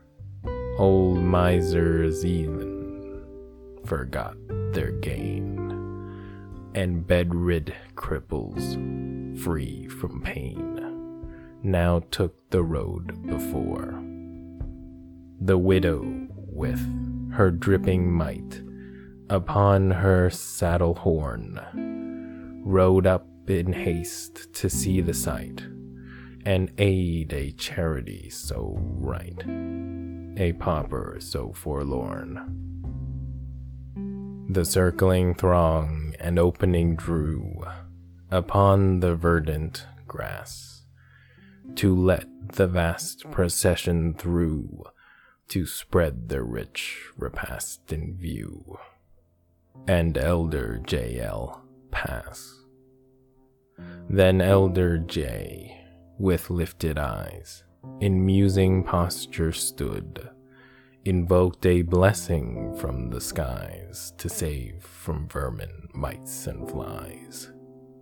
Old 0.77 1.17
misers 1.17 2.23
even 2.23 3.21
forgot 3.83 4.37
their 4.71 4.91
gain 4.91 5.59
and 6.73 7.05
bedrid 7.05 7.75
cripples, 7.95 8.77
free 9.43 9.89
from 9.89 10.21
pain, 10.21 11.27
now 11.63 11.99
took 12.11 12.49
the 12.49 12.63
road 12.63 13.27
before. 13.27 14.01
The 15.41 15.57
widow, 15.57 16.29
with 16.47 16.79
her 17.33 17.51
dripping 17.51 18.09
might, 18.09 18.61
upon 19.29 19.91
her 19.91 20.29
saddle 20.29 20.95
horn, 20.95 22.61
rode 22.65 23.05
up 23.05 23.27
in 23.47 23.73
haste 23.73 24.53
to 24.53 24.69
see 24.69 25.01
the 25.01 25.13
sight, 25.13 25.61
and 26.45 26.71
aid 26.77 27.33
a 27.33 27.51
charity 27.51 28.29
so 28.29 28.77
right, 28.79 29.43
a 30.37 30.53
pauper 30.53 31.17
so 31.19 31.51
forlorn. 31.53 32.61
The 34.49 34.63
circling 34.63 35.33
throng 35.33 36.13
and 36.19 36.37
opening 36.37 36.95
drew 36.95 37.63
upon 38.29 38.99
the 38.99 39.15
verdant 39.15 39.85
grass 40.07 40.83
to 41.75 41.95
let 41.95 42.25
the 42.53 42.67
vast 42.67 43.29
procession 43.31 44.13
through 44.13 44.83
to 45.47 45.65
spread 45.65 46.29
their 46.29 46.43
rich 46.43 47.09
repast 47.17 47.91
in 47.91 48.15
view 48.15 48.77
and 49.87 50.17
elder 50.17 50.79
J.L. 50.83 51.63
pass. 51.91 52.59
Then 54.09 54.41
elder 54.41 54.97
J, 54.97 55.84
with 56.17 56.49
lifted 56.49 56.97
eyes, 56.97 57.63
in 57.99 58.25
musing 58.25 58.83
posture 58.83 59.51
stood 59.51 60.29
invoked 61.05 61.67
a 61.67 61.83
blessing 61.83 62.75
from 62.79 63.11
the 63.11 63.21
skies 63.21 64.11
to 64.17 64.27
save 64.27 64.83
from 64.83 65.27
vermin, 65.27 65.87
mites, 65.93 66.47
and 66.47 66.67
flies, 66.67 67.51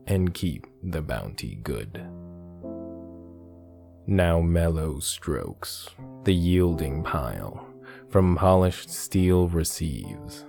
and 0.08 0.34
keep 0.34 0.65
the 0.82 1.02
bounty 1.02 1.60
good. 1.63 2.02
Now 4.08 4.39
mellow 4.39 4.99
strokes 4.99 5.89
the 6.23 6.34
yielding 6.34 7.04
pile 7.04 7.67
from 8.10 8.38
polished 8.38 8.89
steel 8.89 9.49
receives, 9.49 10.45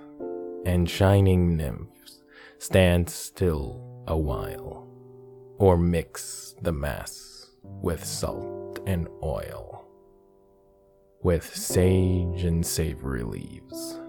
and 0.65 0.89
shining 0.89 1.57
nymphs 1.57 2.21
stand 2.57 3.09
still 3.09 4.03
a 4.07 4.17
while, 4.17 4.87
or 5.57 5.77
mix 5.77 6.55
the 6.61 6.71
mass 6.71 7.34
with 7.81 8.03
salt 8.03 8.79
and 8.85 9.07
oil 9.23 9.65
with 11.25 11.55
sage 11.55 12.43
and 12.43 12.63
savory 12.63 13.23
leaves. 13.23 13.99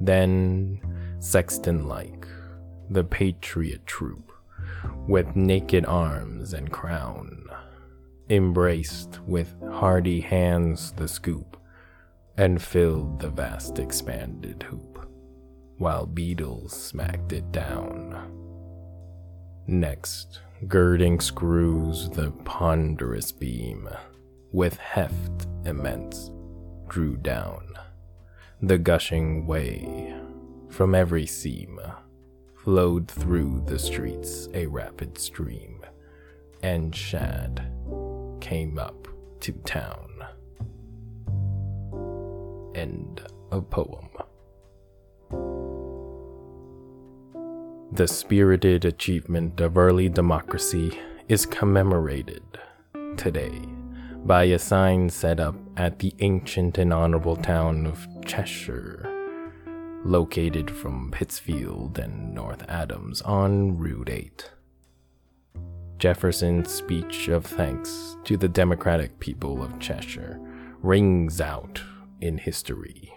Then, 0.00 0.80
sexton 1.20 1.86
like, 1.86 2.26
the 2.90 3.04
patriot 3.04 3.86
troop, 3.86 4.32
with 5.06 5.36
naked 5.36 5.86
arms 5.86 6.52
and 6.52 6.72
crown, 6.72 7.46
embraced 8.28 9.20
with 9.28 9.54
hardy 9.70 10.20
hands 10.20 10.90
the 10.90 11.06
scoop, 11.06 11.56
and 12.36 12.60
filled 12.60 13.20
the 13.20 13.30
vast 13.30 13.78
expanded 13.78 14.64
hoop, 14.64 15.08
while 15.78 16.04
beetles 16.04 16.72
smacked 16.72 17.32
it 17.32 17.52
down. 17.52 18.18
Next, 19.68 20.40
girding 20.68 21.20
screws 21.20 22.08
the 22.10 22.30
ponderous 22.44 23.32
beam 23.32 23.88
with 24.52 24.76
heft 24.78 25.46
immense, 25.64 26.30
drew 26.88 27.16
down. 27.16 27.66
The 28.62 28.78
gushing 28.78 29.46
whey 29.46 30.14
from 30.70 30.94
every 30.94 31.26
seam 31.26 31.80
flowed 32.56 33.08
through 33.08 33.64
the 33.66 33.78
streets 33.78 34.48
a 34.54 34.66
rapid 34.66 35.18
stream, 35.18 35.84
and 36.62 36.94
shad 36.94 37.70
came 38.40 38.78
up 38.78 39.08
to 39.40 39.52
town. 39.52 40.08
End 42.74 43.22
of 43.50 43.68
poem. 43.70 44.08
The 47.94 48.08
spirited 48.08 48.84
achievement 48.84 49.60
of 49.60 49.78
early 49.78 50.08
democracy 50.08 50.98
is 51.28 51.46
commemorated 51.46 52.42
today 53.16 53.60
by 54.24 54.44
a 54.44 54.58
sign 54.58 55.08
set 55.08 55.38
up 55.38 55.54
at 55.76 56.00
the 56.00 56.12
ancient 56.18 56.76
and 56.76 56.92
honorable 56.92 57.36
town 57.36 57.86
of 57.86 58.04
Cheshire, 58.24 59.08
located 60.04 60.72
from 60.72 61.12
Pittsfield 61.12 62.00
and 62.00 62.34
North 62.34 62.64
Adams 62.68 63.22
on 63.22 63.78
Route 63.78 64.10
8. 64.10 64.50
Jefferson's 65.98 66.72
speech 66.72 67.28
of 67.28 67.46
thanks 67.46 68.16
to 68.24 68.36
the 68.36 68.48
democratic 68.48 69.20
people 69.20 69.62
of 69.62 69.78
Cheshire 69.78 70.40
rings 70.82 71.40
out 71.40 71.80
in 72.20 72.38
history. 72.38 73.16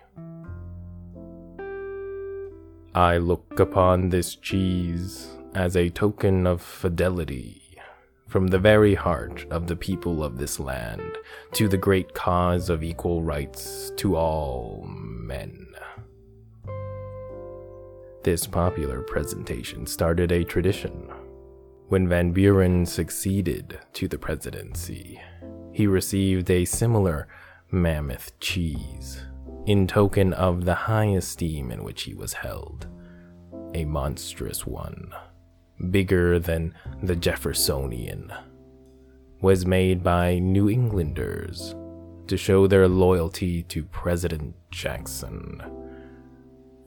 I 2.98 3.18
look 3.18 3.60
upon 3.60 4.10
this 4.10 4.34
cheese 4.34 5.28
as 5.54 5.78
a 5.78 5.92
token 5.92 6.48
of 6.48 6.64
fidelity 6.64 7.78
from 8.28 8.48
the 8.48 8.58
very 8.58 8.96
heart 8.96 9.46
of 9.52 9.68
the 9.68 9.76
people 9.76 10.24
of 10.24 10.40
this 10.40 10.60
land 10.60 11.16
to 11.52 11.68
the 11.68 11.78
great 11.78 12.16
cause 12.16 12.72
of 12.72 12.84
equal 12.84 13.22
rights 13.22 13.92
to 13.98 14.16
all 14.16 14.84
men. 14.88 15.68
This 18.24 18.48
popular 18.48 19.04
presentation 19.04 19.86
started 19.86 20.32
a 20.32 20.44
tradition. 20.44 21.12
When 21.90 22.10
Van 22.10 22.32
Buren 22.32 22.84
succeeded 22.84 23.78
to 23.94 24.08
the 24.08 24.18
presidency, 24.18 25.22
he 25.72 25.86
received 25.86 26.50
a 26.50 26.66
similar 26.66 27.28
mammoth 27.70 28.40
cheese 28.40 29.22
in 29.68 29.86
token 29.86 30.32
of 30.32 30.64
the 30.64 30.74
high 30.74 31.08
esteem 31.08 31.72
in 31.72 31.84
which 31.84 32.04
he 32.04 32.14
was 32.14 32.32
held, 32.32 32.88
a 33.76 33.84
monstrous 33.84 34.66
one 34.66 35.12
bigger 35.92 36.40
than 36.40 36.74
the 37.04 37.16
Jeffersonian, 37.16 38.32
was 39.42 39.66
made 39.66 40.02
by 40.02 40.40
New 40.40 40.70
Englanders 40.70 41.76
to 42.28 42.38
show 42.38 42.66
their 42.66 42.88
loyalty 42.88 43.62
to 43.64 43.84
President 43.84 44.56
Jackson. 44.72 45.62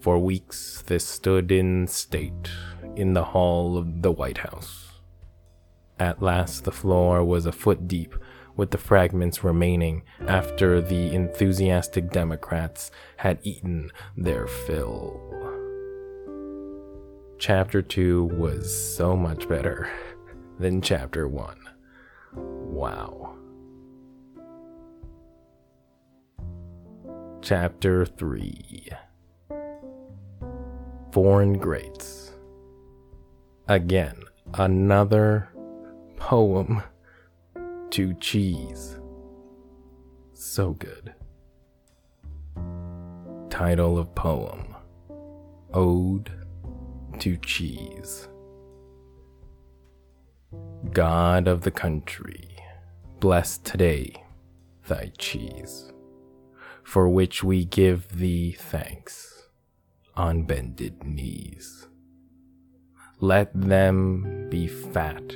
For 0.00 0.18
weeks, 0.18 0.82
this 0.86 1.06
stood 1.06 1.52
in 1.52 1.86
state 1.86 2.50
in 2.96 3.12
the 3.12 3.24
hall 3.24 3.76
of 3.76 4.00
the 4.00 4.10
White 4.10 4.38
House. 4.38 4.86
At 5.98 6.22
last, 6.22 6.64
the 6.64 6.72
floor 6.72 7.22
was 7.22 7.44
a 7.44 7.52
foot 7.52 7.86
deep 7.86 8.14
with 8.60 8.72
the 8.72 8.76
fragments 8.76 9.42
remaining 9.42 10.02
after 10.28 10.82
the 10.82 11.14
enthusiastic 11.14 12.10
Democrats 12.10 12.90
had 13.16 13.38
eaten 13.42 13.90
their 14.18 14.46
fill. 14.46 15.18
chapter 17.38 17.80
2 17.80 18.24
was 18.24 18.70
so 18.70 19.16
much 19.16 19.48
better 19.48 19.88
than 20.58 20.82
chapter 20.82 21.26
1. 21.26 21.56
Wow. 22.34 23.34
Chapter 27.40 28.04
3 28.04 28.90
Foreign 31.12 31.56
Greats. 31.56 32.32
Again, 33.68 34.22
another 34.52 35.48
poem 36.18 36.82
to 37.90 38.14
cheese. 38.14 38.98
So 40.32 40.74
good. 40.74 41.12
Title 43.50 43.98
of 43.98 44.14
poem 44.14 44.76
Ode 45.74 46.30
to 47.18 47.36
Cheese. 47.38 48.28
God 50.92 51.48
of 51.48 51.62
the 51.62 51.70
country, 51.70 52.56
bless 53.18 53.58
today 53.58 54.14
thy 54.86 55.12
cheese, 55.18 55.92
for 56.82 57.08
which 57.08 57.44
we 57.44 57.64
give 57.64 58.18
thee 58.18 58.52
thanks 58.52 59.48
on 60.16 60.44
bended 60.44 61.04
knees. 61.04 61.88
Let 63.20 63.50
them 63.52 64.48
be 64.48 64.66
fat 64.66 65.32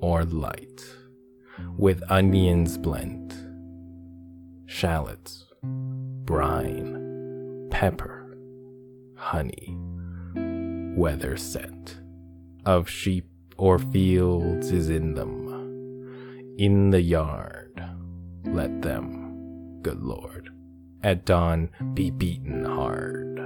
or 0.00 0.24
light, 0.24 0.82
with 1.76 2.02
onions 2.08 2.76
blent, 2.76 3.34
shallots, 4.66 5.46
brine, 5.62 7.68
pepper, 7.70 8.36
honey, 9.16 9.76
weather 10.96 11.36
scent. 11.36 11.98
Of 12.66 12.90
sheep 12.90 13.26
or 13.56 13.78
fields 13.78 14.70
is 14.70 14.90
in 14.90 15.14
them. 15.14 16.56
In 16.58 16.90
the 16.90 17.00
yard, 17.00 17.82
let 18.44 18.82
them, 18.82 19.80
good 19.82 20.02
Lord, 20.02 20.50
at 21.02 21.24
dawn 21.24 21.70
be 21.94 22.10
beaten 22.10 22.64
hard, 22.64 23.38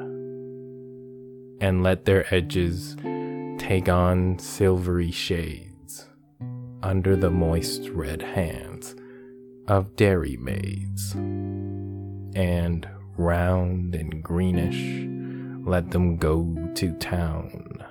and 1.61 1.85
let 1.85 2.05
their 2.05 2.35
edges 2.35 2.97
take 3.59 3.89
on 3.89 4.41
silvery 4.41 5.13
shades 5.13 5.74
under 6.85 7.17
the 7.17 7.31
moist 7.31 7.89
red 7.89 8.21
hands 8.21 8.95
of 9.67 9.97
dairy 9.97 10.37
maids, 10.37 11.15
and 11.15 12.87
round 13.17 13.95
and 13.95 14.23
greenish 14.23 15.09
let 15.67 15.91
them 15.91 16.19
go 16.19 16.55
to 16.75 16.93
town, 16.99 17.83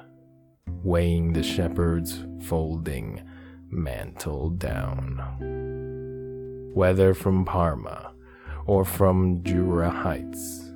weighing 0.84 1.34
the 1.34 1.42
shepherd's 1.42 2.24
folding 2.44 3.20
mantle 3.72 4.52
down. 4.52 5.18
Whether 6.76 7.16
from 7.16 7.46
Parma 7.46 8.14
or 8.68 8.86
from 8.86 9.44
Jura 9.44 9.90
Heights, 9.90 10.72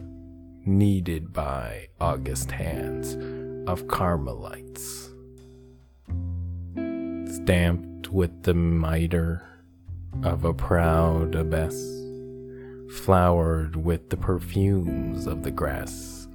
kneaded 0.65 1.31
by 1.33 1.89
august 2.01 2.49
hands 2.49 3.15
of 3.69 3.87
Carmelites, 3.87 5.11
stamped 7.35 7.96
with 8.09 8.43
the 8.43 8.53
mitre 8.53 9.43
of 10.23 10.45
a 10.45 10.53
proud 10.53 11.35
abbess, 11.35 11.75
flowered 13.03 13.75
with 13.75 14.09
the 14.09 14.17
perfumes 14.17 15.27
of 15.27 15.43
the 15.43 15.51
grass 15.51 16.27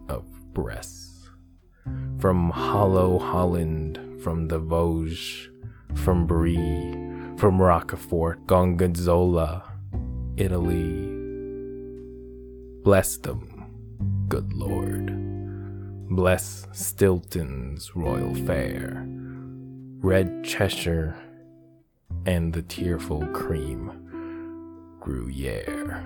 breasts. 0.53 1.29
From 2.19 2.51
hollow 2.51 3.19
Holland, 3.19 3.99
from 4.23 4.49
the 4.49 4.61
Vosges, 4.61 5.49
from 5.95 6.27
Brie, 6.27 6.93
from 7.37 7.61
Roquefort, 7.61 8.47
Gorgonzola, 8.47 9.65
Italy. 10.37 11.09
Bless 12.85 13.17
them, 13.17 14.27
good 14.29 14.53
Lord. 14.53 15.19
Bless 16.15 16.67
Stilton's 16.73 17.97
royal 17.97 18.35
fair, 18.47 19.05
red 20.01 20.45
Cheshire, 20.45 21.17
and 22.27 22.53
the 22.53 22.63
tearful 22.63 23.27
cream 23.29 23.91
Gruyere. 25.01 26.05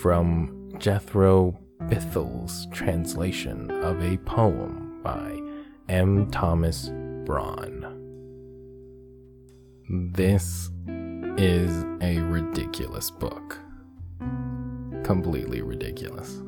From 0.00 0.72
Jethro 0.78 1.58
Bithell's 1.82 2.66
translation 2.72 3.70
of 3.70 4.02
a 4.02 4.16
poem 4.18 5.00
by 5.02 5.38
M. 5.88 6.30
Thomas 6.30 6.90
Braun. 7.24 7.90
This 10.12 10.70
is 11.36 11.84
a 12.00 12.18
ridiculous 12.20 13.10
book. 13.10 13.58
Completely 15.02 15.60
ridiculous. 15.62 16.40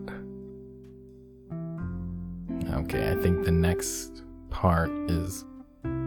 Okay, 2.72 3.10
I 3.10 3.14
think 3.16 3.44
the 3.44 3.52
next 3.52 4.22
part 4.50 4.90
is 5.10 5.44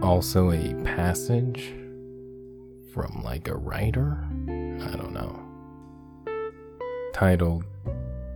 also 0.02 0.50
a 0.50 0.74
passage 0.84 1.74
from 2.92 3.22
like 3.22 3.48
a 3.48 3.56
writer. 3.56 4.26
I 4.48 4.96
don't 4.96 5.12
know. 5.12 5.38
Titled 7.12 7.64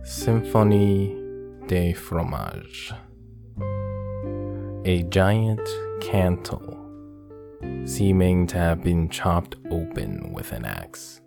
Symphonie 0.03 1.67
de 1.67 1.93
Fromage. 1.93 2.93
A 4.85 5.03
giant 5.03 5.67
Cantal, 6.01 6.77
seeming 7.85 8.45
to 8.47 8.57
have 8.57 8.83
been 8.83 9.09
chopped 9.09 9.55
open 9.71 10.31
with 10.31 10.51
an 10.51 10.65
axe, 10.65 11.21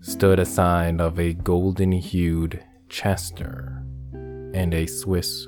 stood 0.00 0.40
aside 0.40 1.00
of 1.00 1.20
a 1.20 1.34
golden 1.34 1.92
hued 1.92 2.64
Chester 2.88 3.84
and 4.12 4.74
a 4.74 4.86
Swiss 4.86 5.46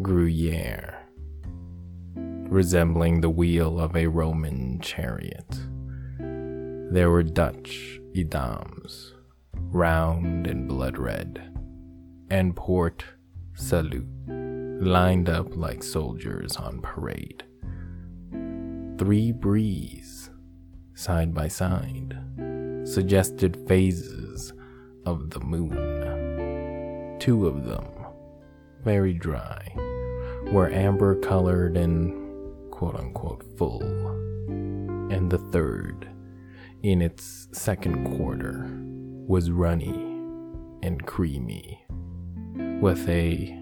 Gruyere, 0.00 0.95
resembling 2.48 3.20
the 3.20 3.30
wheel 3.30 3.80
of 3.80 3.96
a 3.96 4.06
Roman 4.06 4.80
chariot. 4.80 5.46
There 6.18 7.10
were 7.10 7.22
Dutch 7.22 8.00
Edams, 8.14 9.12
round 9.54 10.46
and 10.46 10.68
blood 10.68 10.98
red 10.98 11.52
and 12.30 12.54
Port 12.56 13.04
Salut, 13.54 14.06
lined 14.28 15.28
up 15.28 15.56
like 15.56 15.82
soldiers 15.82 16.56
on 16.56 16.80
parade. 16.82 17.44
Three 18.98 19.32
Bries, 19.32 20.30
side 20.94 21.34
by 21.34 21.48
side, 21.48 22.16
suggested 22.84 23.56
phases 23.68 24.52
of 25.04 25.30
the 25.30 25.40
moon. 25.40 27.18
Two 27.18 27.46
of 27.46 27.64
them, 27.64 27.86
very 28.82 29.12
dry, 29.12 29.72
were 30.52 30.70
amber 30.70 31.16
colored 31.20 31.76
and 31.76 32.25
quote 32.76 32.96
unquote 32.96 33.42
full. 33.56 33.82
And 35.10 35.30
the 35.30 35.38
third, 35.50 36.06
in 36.82 37.00
its 37.00 37.48
second 37.52 38.18
quarter, 38.18 38.68
was 39.26 39.50
runny 39.50 39.94
and 40.82 41.04
creamy 41.06 41.82
with 42.82 43.08
a 43.08 43.58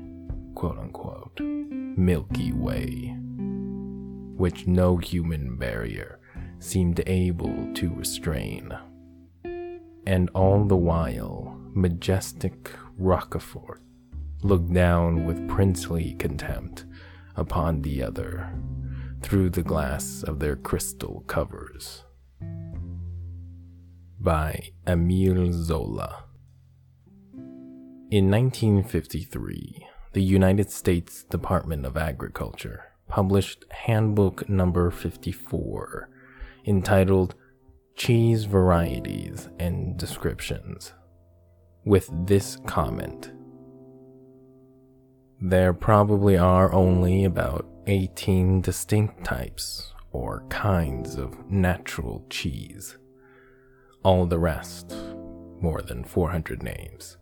quote 0.57 0.79
unquote 0.79 1.38
Milky 1.40 2.53
Way, 2.53 3.16
which 4.37 4.66
no 4.66 4.96
human 4.96 5.57
barrier 5.59 6.18
seemed 6.59 7.00
able 7.07 7.72
to 7.74 7.94
restrain. 7.94 8.77
And 10.07 10.29
all 10.35 10.64
the 10.64 10.77
while, 10.77 11.57
majestic 11.72 12.72
Roquefort 12.98 13.81
looked 14.42 14.72
down 14.72 15.24
with 15.24 15.48
princely 15.48 16.14
contempt 16.14 16.85
upon 17.37 17.83
the 17.83 18.03
other 18.03 18.53
through 19.25 19.49
the 19.49 19.63
glass 19.63 20.23
of 20.23 20.39
their 20.39 20.55
crystal 20.55 21.25
covers. 21.27 22.05
By 24.21 24.69
Emile 24.87 25.51
Zola. 25.51 26.25
In 28.11 28.31
1953, 28.31 29.87
the 30.13 30.23
United 30.23 30.71
States 30.71 31.25
Department 31.25 31.87
of 31.87 31.97
Agriculture 31.97 32.85
published 33.09 33.65
Handbook 33.71 34.47
Number 34.47 34.91
54, 34.91 36.11
entitled 36.67 37.35
Cheese 37.97 38.45
Varieties 38.45 39.49
and 39.59 39.97
Descriptions, 39.97 40.93
with 41.87 42.11
this 42.27 42.59
comment 42.67 43.33
There 45.41 45.73
probably 45.73 46.37
are 46.37 46.71
only 46.75 47.25
about 47.25 47.67
18 47.87 48.62
distinct 48.62 49.25
types 49.25 49.92
or 50.12 50.44
kinds 50.49 51.16
of 51.16 51.51
natural 51.51 52.25
cheese. 52.31 52.97
All 54.03 54.25
the 54.27 54.38
rest, 54.38 54.97
more 55.61 55.83
than 55.83 56.05
400 56.05 56.62
names 56.62 57.18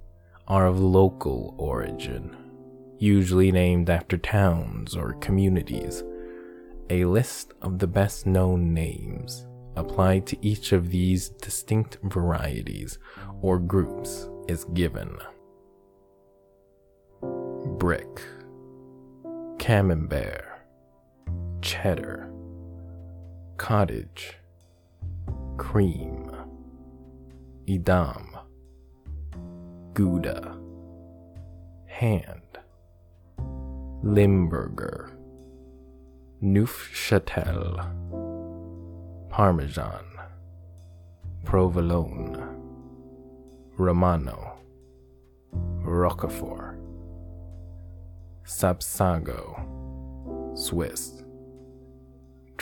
are 0.46 0.66
of 0.66 0.79
local 0.79 1.55
origin, 1.59 2.37
usually 2.98 3.51
named 3.51 3.90
after 3.90 4.16
towns 4.16 4.94
or 4.94 5.14
communities. 5.14 6.05
A 6.90 7.05
list 7.07 7.55
of 7.62 7.79
the 7.79 7.87
best 7.87 8.27
known 8.27 8.75
names 8.75 9.46
applied 9.77 10.27
to 10.27 10.46
each 10.46 10.72
of 10.72 10.90
these 10.90 11.31
distinct 11.31 11.98
varieties 12.03 12.98
or 13.40 13.59
groups 13.59 14.29
is 14.48 14.64
given. 14.75 15.16
Brick, 17.79 18.20
Camembert, 19.59 20.52
Cheddar, 21.62 22.29
Cottage, 23.57 24.37
Cream, 25.57 26.29
Edam, 27.68 28.37
Gouda, 29.94 30.59
Hand, 31.87 32.59
Limburger, 34.03 35.16
Neufchâtel, 36.42 37.79
Parmesan, 39.31 40.05
Provolone, 41.44 42.44
Romano, 43.79 44.59
Roquefort, 45.53 46.81
Sapsago, 48.44 50.59
Swiss, 50.59 51.22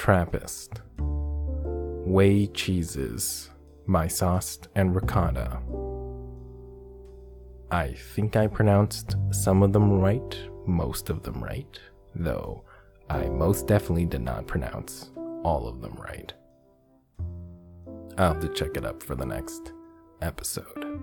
Trappist, 0.00 0.80
Whey 0.98 2.46
cheeses, 2.46 3.50
Mysost 3.86 4.68
and 4.74 4.94
ricotta. 4.94 5.60
I 7.70 7.92
think 8.14 8.34
I 8.34 8.46
pronounced 8.46 9.16
some 9.30 9.62
of 9.62 9.74
them 9.74 10.00
right, 10.00 10.38
most 10.66 11.10
of 11.10 11.22
them 11.22 11.44
right, 11.44 11.78
though 12.14 12.64
I 13.10 13.28
most 13.28 13.66
definitely 13.66 14.06
did 14.06 14.22
not 14.22 14.46
pronounce 14.46 15.10
all 15.44 15.68
of 15.68 15.82
them 15.82 15.96
right. 15.96 16.32
I'll 18.16 18.32
have 18.32 18.40
to 18.40 18.48
check 18.48 18.78
it 18.78 18.86
up 18.86 19.02
for 19.02 19.14
the 19.14 19.26
next 19.26 19.74
episode. 20.22 20.98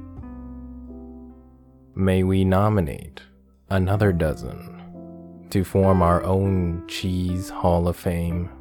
May 1.94 2.24
we 2.24 2.44
nominate 2.44 3.22
another 3.70 4.12
dozen 4.12 5.46
to 5.52 5.64
form 5.64 6.02
our 6.02 6.24
own 6.24 6.84
Cheese 6.88 7.52
Hall 7.52 7.88
of 7.88 7.96
Fame? 7.96 8.57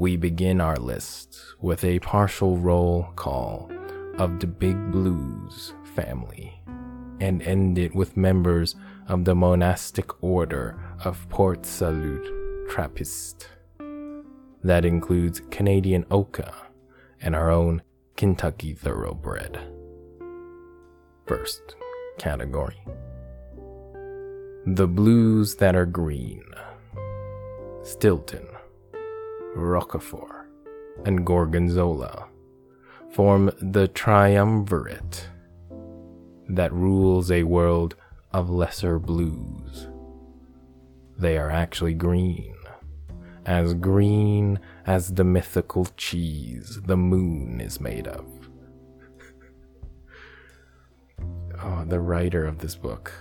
We 0.00 0.16
begin 0.16 0.62
our 0.62 0.78
list 0.78 1.38
with 1.60 1.84
a 1.84 1.98
partial 1.98 2.56
roll 2.56 3.08
call 3.16 3.70
of 4.16 4.40
the 4.40 4.46
Big 4.46 4.90
Blues 4.90 5.74
family 5.94 6.58
and 7.20 7.42
end 7.42 7.76
it 7.76 7.94
with 7.94 8.16
members 8.16 8.76
of 9.08 9.26
the 9.26 9.34
monastic 9.34 10.22
order 10.22 10.82
of 11.04 11.28
Port 11.28 11.66
Salut 11.66 12.26
Trappist. 12.70 13.48
That 14.64 14.86
includes 14.86 15.42
Canadian 15.50 16.06
Oka 16.10 16.50
and 17.20 17.36
our 17.36 17.50
own 17.50 17.82
Kentucky 18.16 18.72
Thoroughbred. 18.72 19.60
First 21.26 21.76
category 22.18 22.80
The 24.64 24.88
blues 24.88 25.56
that 25.56 25.76
are 25.76 25.84
green. 25.84 26.44
Stilton, 27.82 28.46
Roquefort, 29.54 30.50
and 31.04 31.24
Gorgonzola 31.24 32.28
form 33.10 33.50
the 33.60 33.88
triumvirate 33.88 35.28
that 36.48 36.72
rules 36.72 37.30
a 37.30 37.42
world 37.44 37.96
of 38.32 38.50
lesser 38.50 38.98
blues. 38.98 39.88
They 41.18 41.36
are 41.36 41.50
actually 41.50 41.94
green, 41.94 42.54
as 43.44 43.74
green 43.74 44.60
as 44.86 45.14
the 45.14 45.24
mythical 45.24 45.86
cheese 45.96 46.80
the 46.84 46.96
moon 46.96 47.60
is 47.60 47.80
made 47.80 48.06
of. 48.06 48.26
oh, 51.62 51.84
the 51.84 52.00
writer 52.00 52.46
of 52.46 52.58
this 52.58 52.74
book 52.74 53.12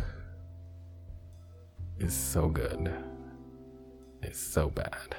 is 2.00 2.14
so 2.14 2.48
good. 2.48 2.92
It's 4.22 4.40
so 4.40 4.70
bad. 4.70 5.16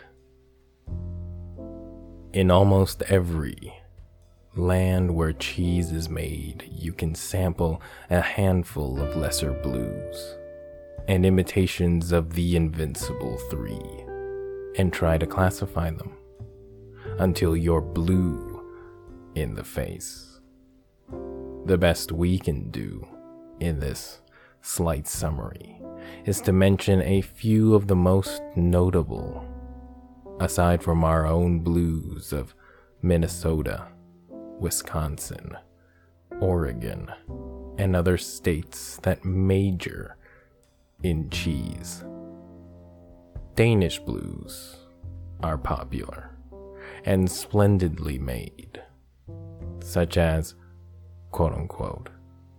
In 2.33 2.49
almost 2.49 3.03
every 3.09 3.75
land 4.55 5.16
where 5.16 5.33
cheese 5.33 5.90
is 5.90 6.09
made, 6.09 6.62
you 6.71 6.93
can 6.93 7.16
sample 7.16 7.83
a 8.09 8.21
handful 8.21 9.01
of 9.01 9.16
lesser 9.16 9.51
blues 9.51 10.37
and 11.09 11.27
imitations 11.27 12.12
of 12.12 12.35
the 12.35 12.55
invincible 12.55 13.37
three 13.51 13.81
and 14.77 14.93
try 14.93 15.19
to 15.19 15.27
classify 15.27 15.90
them 15.90 16.12
until 17.19 17.57
you're 17.57 17.81
blue 17.81 18.64
in 19.35 19.57
the 19.57 19.64
face. 19.64 20.38
The 21.66 21.79
best 21.79 22.12
we 22.12 22.38
can 22.38 22.71
do 22.71 23.09
in 23.59 23.81
this 23.81 24.21
slight 24.62 25.09
summary 25.09 25.83
is 26.25 26.40
to 26.43 26.53
mention 26.53 27.03
a 27.03 27.23
few 27.23 27.75
of 27.75 27.88
the 27.88 27.97
most 27.97 28.40
notable, 28.55 29.45
aside 30.40 30.83
from 30.83 31.05
our 31.05 31.26
own 31.26 31.61
blues 31.61 32.33
of 32.33 32.55
Minnesota 33.03 33.87
Wisconsin, 34.59 35.57
Oregon, 36.40 37.11
and 37.79 37.94
other 37.94 38.18
states 38.18 38.98
that 39.03 39.24
major 39.24 40.16
in 41.03 41.31
cheese. 41.31 42.05
Danish 43.55 43.98
blues 43.98 44.76
are 45.42 45.59
popular 45.59 46.37
and 47.05 47.31
splendidly 47.31 48.18
made, 48.18 48.83
such 49.83 50.16
as 50.16 50.55
quote 51.31 51.53
unquote 51.53 52.09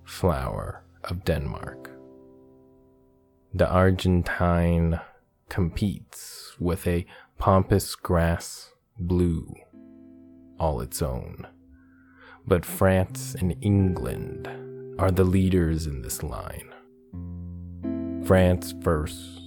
flower 0.03 0.83
of 1.03 1.23
Denmark. 1.25 1.89
The 3.53 3.69
Argentine 3.69 4.99
competes 5.49 6.55
with 6.59 6.87
a 6.87 7.05
pampas 7.41 7.95
grass 7.95 8.71
blue 8.99 9.51
all 10.59 10.79
its 10.79 11.01
own 11.01 11.47
but 12.45 12.63
France 12.63 13.35
and 13.39 13.55
England 13.61 14.47
are 14.99 15.09
the 15.09 15.23
leaders 15.23 15.87
in 15.87 16.03
this 16.03 16.21
line. 16.21 16.71
France 18.27 18.75
first, 18.83 19.41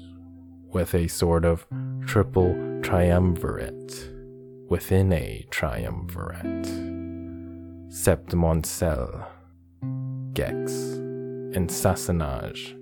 with 0.73 0.93
a 0.93 1.07
sort 1.07 1.45
of 1.45 1.69
triple 2.05 2.81
triumvirate 2.83 4.11
within 4.69 5.13
a 5.13 5.47
triumvirate. 5.51 6.67
Septimoncel, 7.93 9.25
Gex, 10.33 10.73
and 11.55 11.69
Sassenage, 11.71 12.77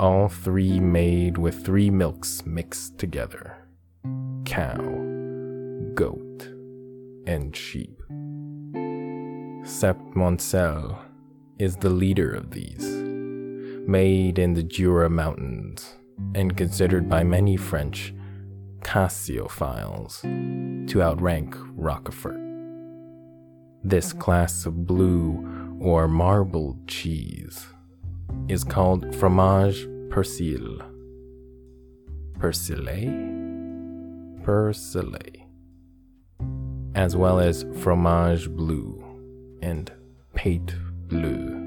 all 0.00 0.28
three 0.28 0.80
made 0.80 1.38
with 1.38 1.64
three 1.64 1.90
milks 1.90 2.44
mixed 2.44 2.98
together 2.98 3.59
cow, 4.50 4.82
goat, 5.94 6.48
and 7.24 7.54
sheep. 7.54 8.02
Septimoncel 9.62 10.98
is 11.60 11.76
the 11.76 11.88
leader 11.88 12.32
of 12.32 12.50
these, 12.50 12.84
made 13.86 14.40
in 14.40 14.54
the 14.54 14.64
Jura 14.64 15.08
Mountains 15.08 15.94
and 16.34 16.56
considered 16.56 17.08
by 17.08 17.22
many 17.22 17.56
French 17.56 18.12
Cassiophiles 18.80 20.22
to 20.88 21.00
outrank 21.00 21.54
Roquefort. 21.76 22.40
This 23.84 24.12
class 24.12 24.66
of 24.66 24.84
blue 24.84 25.78
or 25.80 26.08
marbled 26.08 26.88
cheese 26.88 27.68
is 28.48 28.64
called 28.64 29.14
fromage 29.14 29.86
persille. 30.10 30.82
Persille? 32.40 33.39
Persille. 34.42 35.18
As 36.94 37.16
well 37.16 37.38
as 37.40 37.64
fromage 37.80 38.48
bleu 38.48 39.04
and 39.62 39.92
Pate 40.34 40.74
Bleu. 41.08 41.60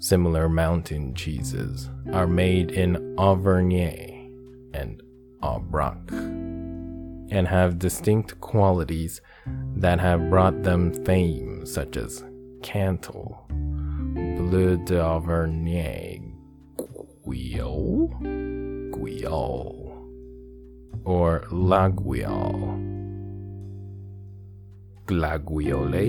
Similar 0.00 0.48
mountain 0.48 1.14
cheeses 1.14 1.90
are 2.12 2.26
made 2.26 2.70
in 2.70 3.16
Auvergne 3.16 4.30
and 4.72 5.02
Aubrac 5.42 6.10
and 7.30 7.46
have 7.46 7.78
distinct 7.78 8.40
qualities 8.40 9.20
that 9.76 10.00
have 10.00 10.30
brought 10.30 10.62
them 10.62 10.92
fame, 11.04 11.66
such 11.66 11.96
as 11.96 12.24
Cantal, 12.62 13.46
Bleu 13.48 14.76
d'Auvergne, 14.84 16.34
Guiole, 17.26 18.08
Guiole, 18.92 19.77
or 21.08 21.40
Laguiole. 21.50 22.84
Glaguiole. 25.06 26.06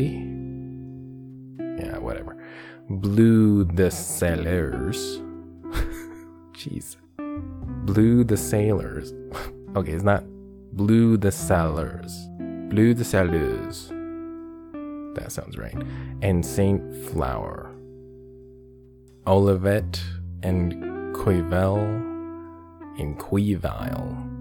Yeah, 1.80 1.98
whatever. 2.00 2.36
Bleu 2.90 3.64
the 3.64 3.90
sailors. 3.92 4.98
Jeez. 6.54 6.98
Blue 7.86 8.26
the 8.26 8.36
Sailors. 8.36 9.14
okay, 9.76 9.94
it's 9.94 10.04
not 10.04 10.26
Blue 10.74 11.16
the 11.16 11.32
sailors. 11.32 12.14
Blue 12.70 12.94
the 12.94 13.06
sailors. 13.06 13.88
That 15.16 15.32
sounds 15.32 15.58
right. 15.58 15.82
And 16.22 16.46
Saint 16.46 16.84
Flower. 17.08 17.72
Olivet 19.26 20.04
and 20.44 21.16
Quivel 21.16 21.78
and 23.00 23.18
Quivile. 23.18 24.39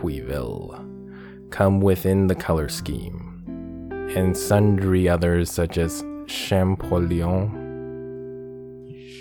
Quiville 0.00 1.50
come 1.50 1.80
within 1.80 2.26
the 2.26 2.34
color 2.34 2.70
scheme. 2.70 3.26
And 4.16 4.34
sundry 4.34 5.08
others 5.08 5.50
such 5.50 5.76
as 5.76 6.02
Champollion, 6.26 7.56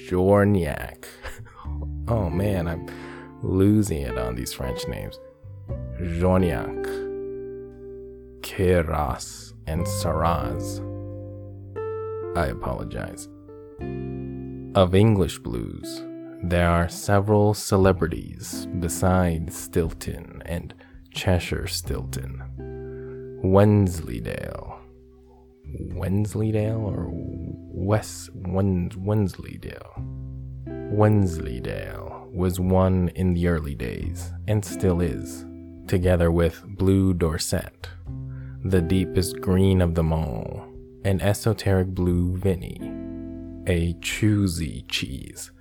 Journiac. 0.08 1.06
oh 2.08 2.30
man, 2.30 2.68
I'm 2.68 2.88
losing 3.44 4.02
it 4.04 4.18
on 4.18 4.36
these 4.36 4.54
French 4.54 4.88
names. 4.88 5.20
Journiac, 6.02 6.86
Keras, 8.42 9.54
and 9.68 9.86
Saraz. 9.86 10.80
I 12.38 12.48
apologize. 12.48 13.28
Of 14.76 14.96
English 14.96 15.40
blues, 15.40 16.04
there 16.44 16.70
are 16.70 16.88
several 16.88 17.54
celebrities 17.54 18.68
besides 18.80 19.56
Stilton 19.58 20.42
and 20.46 20.74
Cheshire 21.12 21.68
Stilton, 21.68 23.40
Wensleydale, 23.44 24.80
Wensleydale 25.94 26.78
or 26.78 27.08
West 27.12 28.30
Wens, 28.34 28.96
Wensleydale. 28.96 29.94
Wensleydale 30.66 32.30
was 32.32 32.60
one 32.60 33.10
in 33.16 33.34
the 33.34 33.48
early 33.48 33.76
days 33.76 34.32
and 34.48 34.64
still 34.64 35.02
is, 35.02 35.46
together 35.88 36.32
with 36.32 36.64
Blue 36.66 37.14
Dorset, 37.14 37.90
the 38.64 38.82
deepest 38.82 39.42
green 39.42 39.82
of 39.82 39.96
them 39.96 40.14
all, 40.14 40.66
an 41.04 41.22
esoteric 41.22 41.90
blue 41.90 42.36
Vinny, 42.38 42.80
a 43.68 43.94
choosy 44.02 44.86
cheese, 44.88 45.52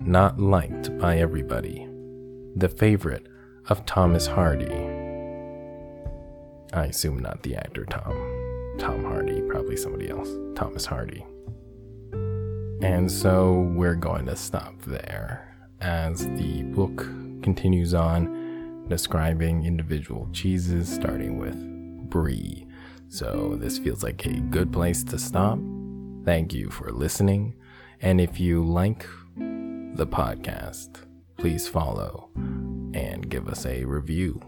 not 0.00 0.40
liked 0.40 0.96
by 0.98 1.18
everybody, 1.18 1.88
the 2.56 2.68
favorite 2.68 3.26
of 3.68 3.86
Thomas 3.86 4.26
Hardy. 4.26 4.72
I 6.72 6.86
assume 6.86 7.20
not 7.20 7.42
the 7.42 7.56
actor 7.56 7.84
Tom. 7.84 8.12
Tom 8.78 9.04
Hardy, 9.04 9.40
probably 9.42 9.76
somebody 9.76 10.10
else. 10.10 10.28
Thomas 10.56 10.84
Hardy. 10.84 11.24
And 12.82 13.10
so 13.10 13.70
we're 13.74 13.94
going 13.94 14.26
to 14.26 14.36
stop 14.36 14.74
there 14.82 15.56
as 15.80 16.26
the 16.26 16.64
book 16.64 17.06
continues 17.42 17.94
on 17.94 18.84
describing 18.88 19.64
individual 19.64 20.28
cheeses, 20.32 20.88
starting 20.88 21.38
with 21.38 21.56
brie. 22.10 22.66
So 23.08 23.56
this 23.58 23.78
feels 23.78 24.02
like 24.02 24.26
a 24.26 24.40
good 24.40 24.72
place 24.72 25.04
to 25.04 25.18
stop. 25.18 25.58
Thank 26.24 26.52
you 26.52 26.68
for 26.70 26.90
listening. 26.90 27.54
And 28.00 28.20
if 28.20 28.40
you 28.40 28.64
like 28.64 29.06
the 29.94 30.06
podcast, 30.06 31.04
please 31.36 31.68
follow 31.68 32.28
and 32.34 33.30
give 33.30 33.48
us 33.48 33.64
a 33.64 33.84
review 33.84 34.40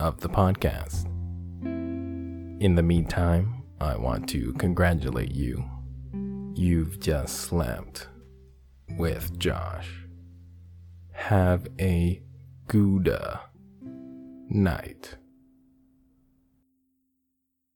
of 0.00 0.20
the 0.20 0.28
podcast. 0.28 1.04
In 1.62 2.74
the 2.74 2.82
meantime, 2.82 3.62
I 3.78 3.96
want 3.96 4.26
to 4.30 4.54
congratulate 4.54 5.34
you. 5.34 5.62
You've 6.54 6.98
just 6.98 7.36
slept 7.42 8.08
with 8.96 9.38
Josh. 9.38 10.06
Have 11.12 11.68
a 11.78 12.22
Gouda 12.68 13.40
night. 14.48 15.16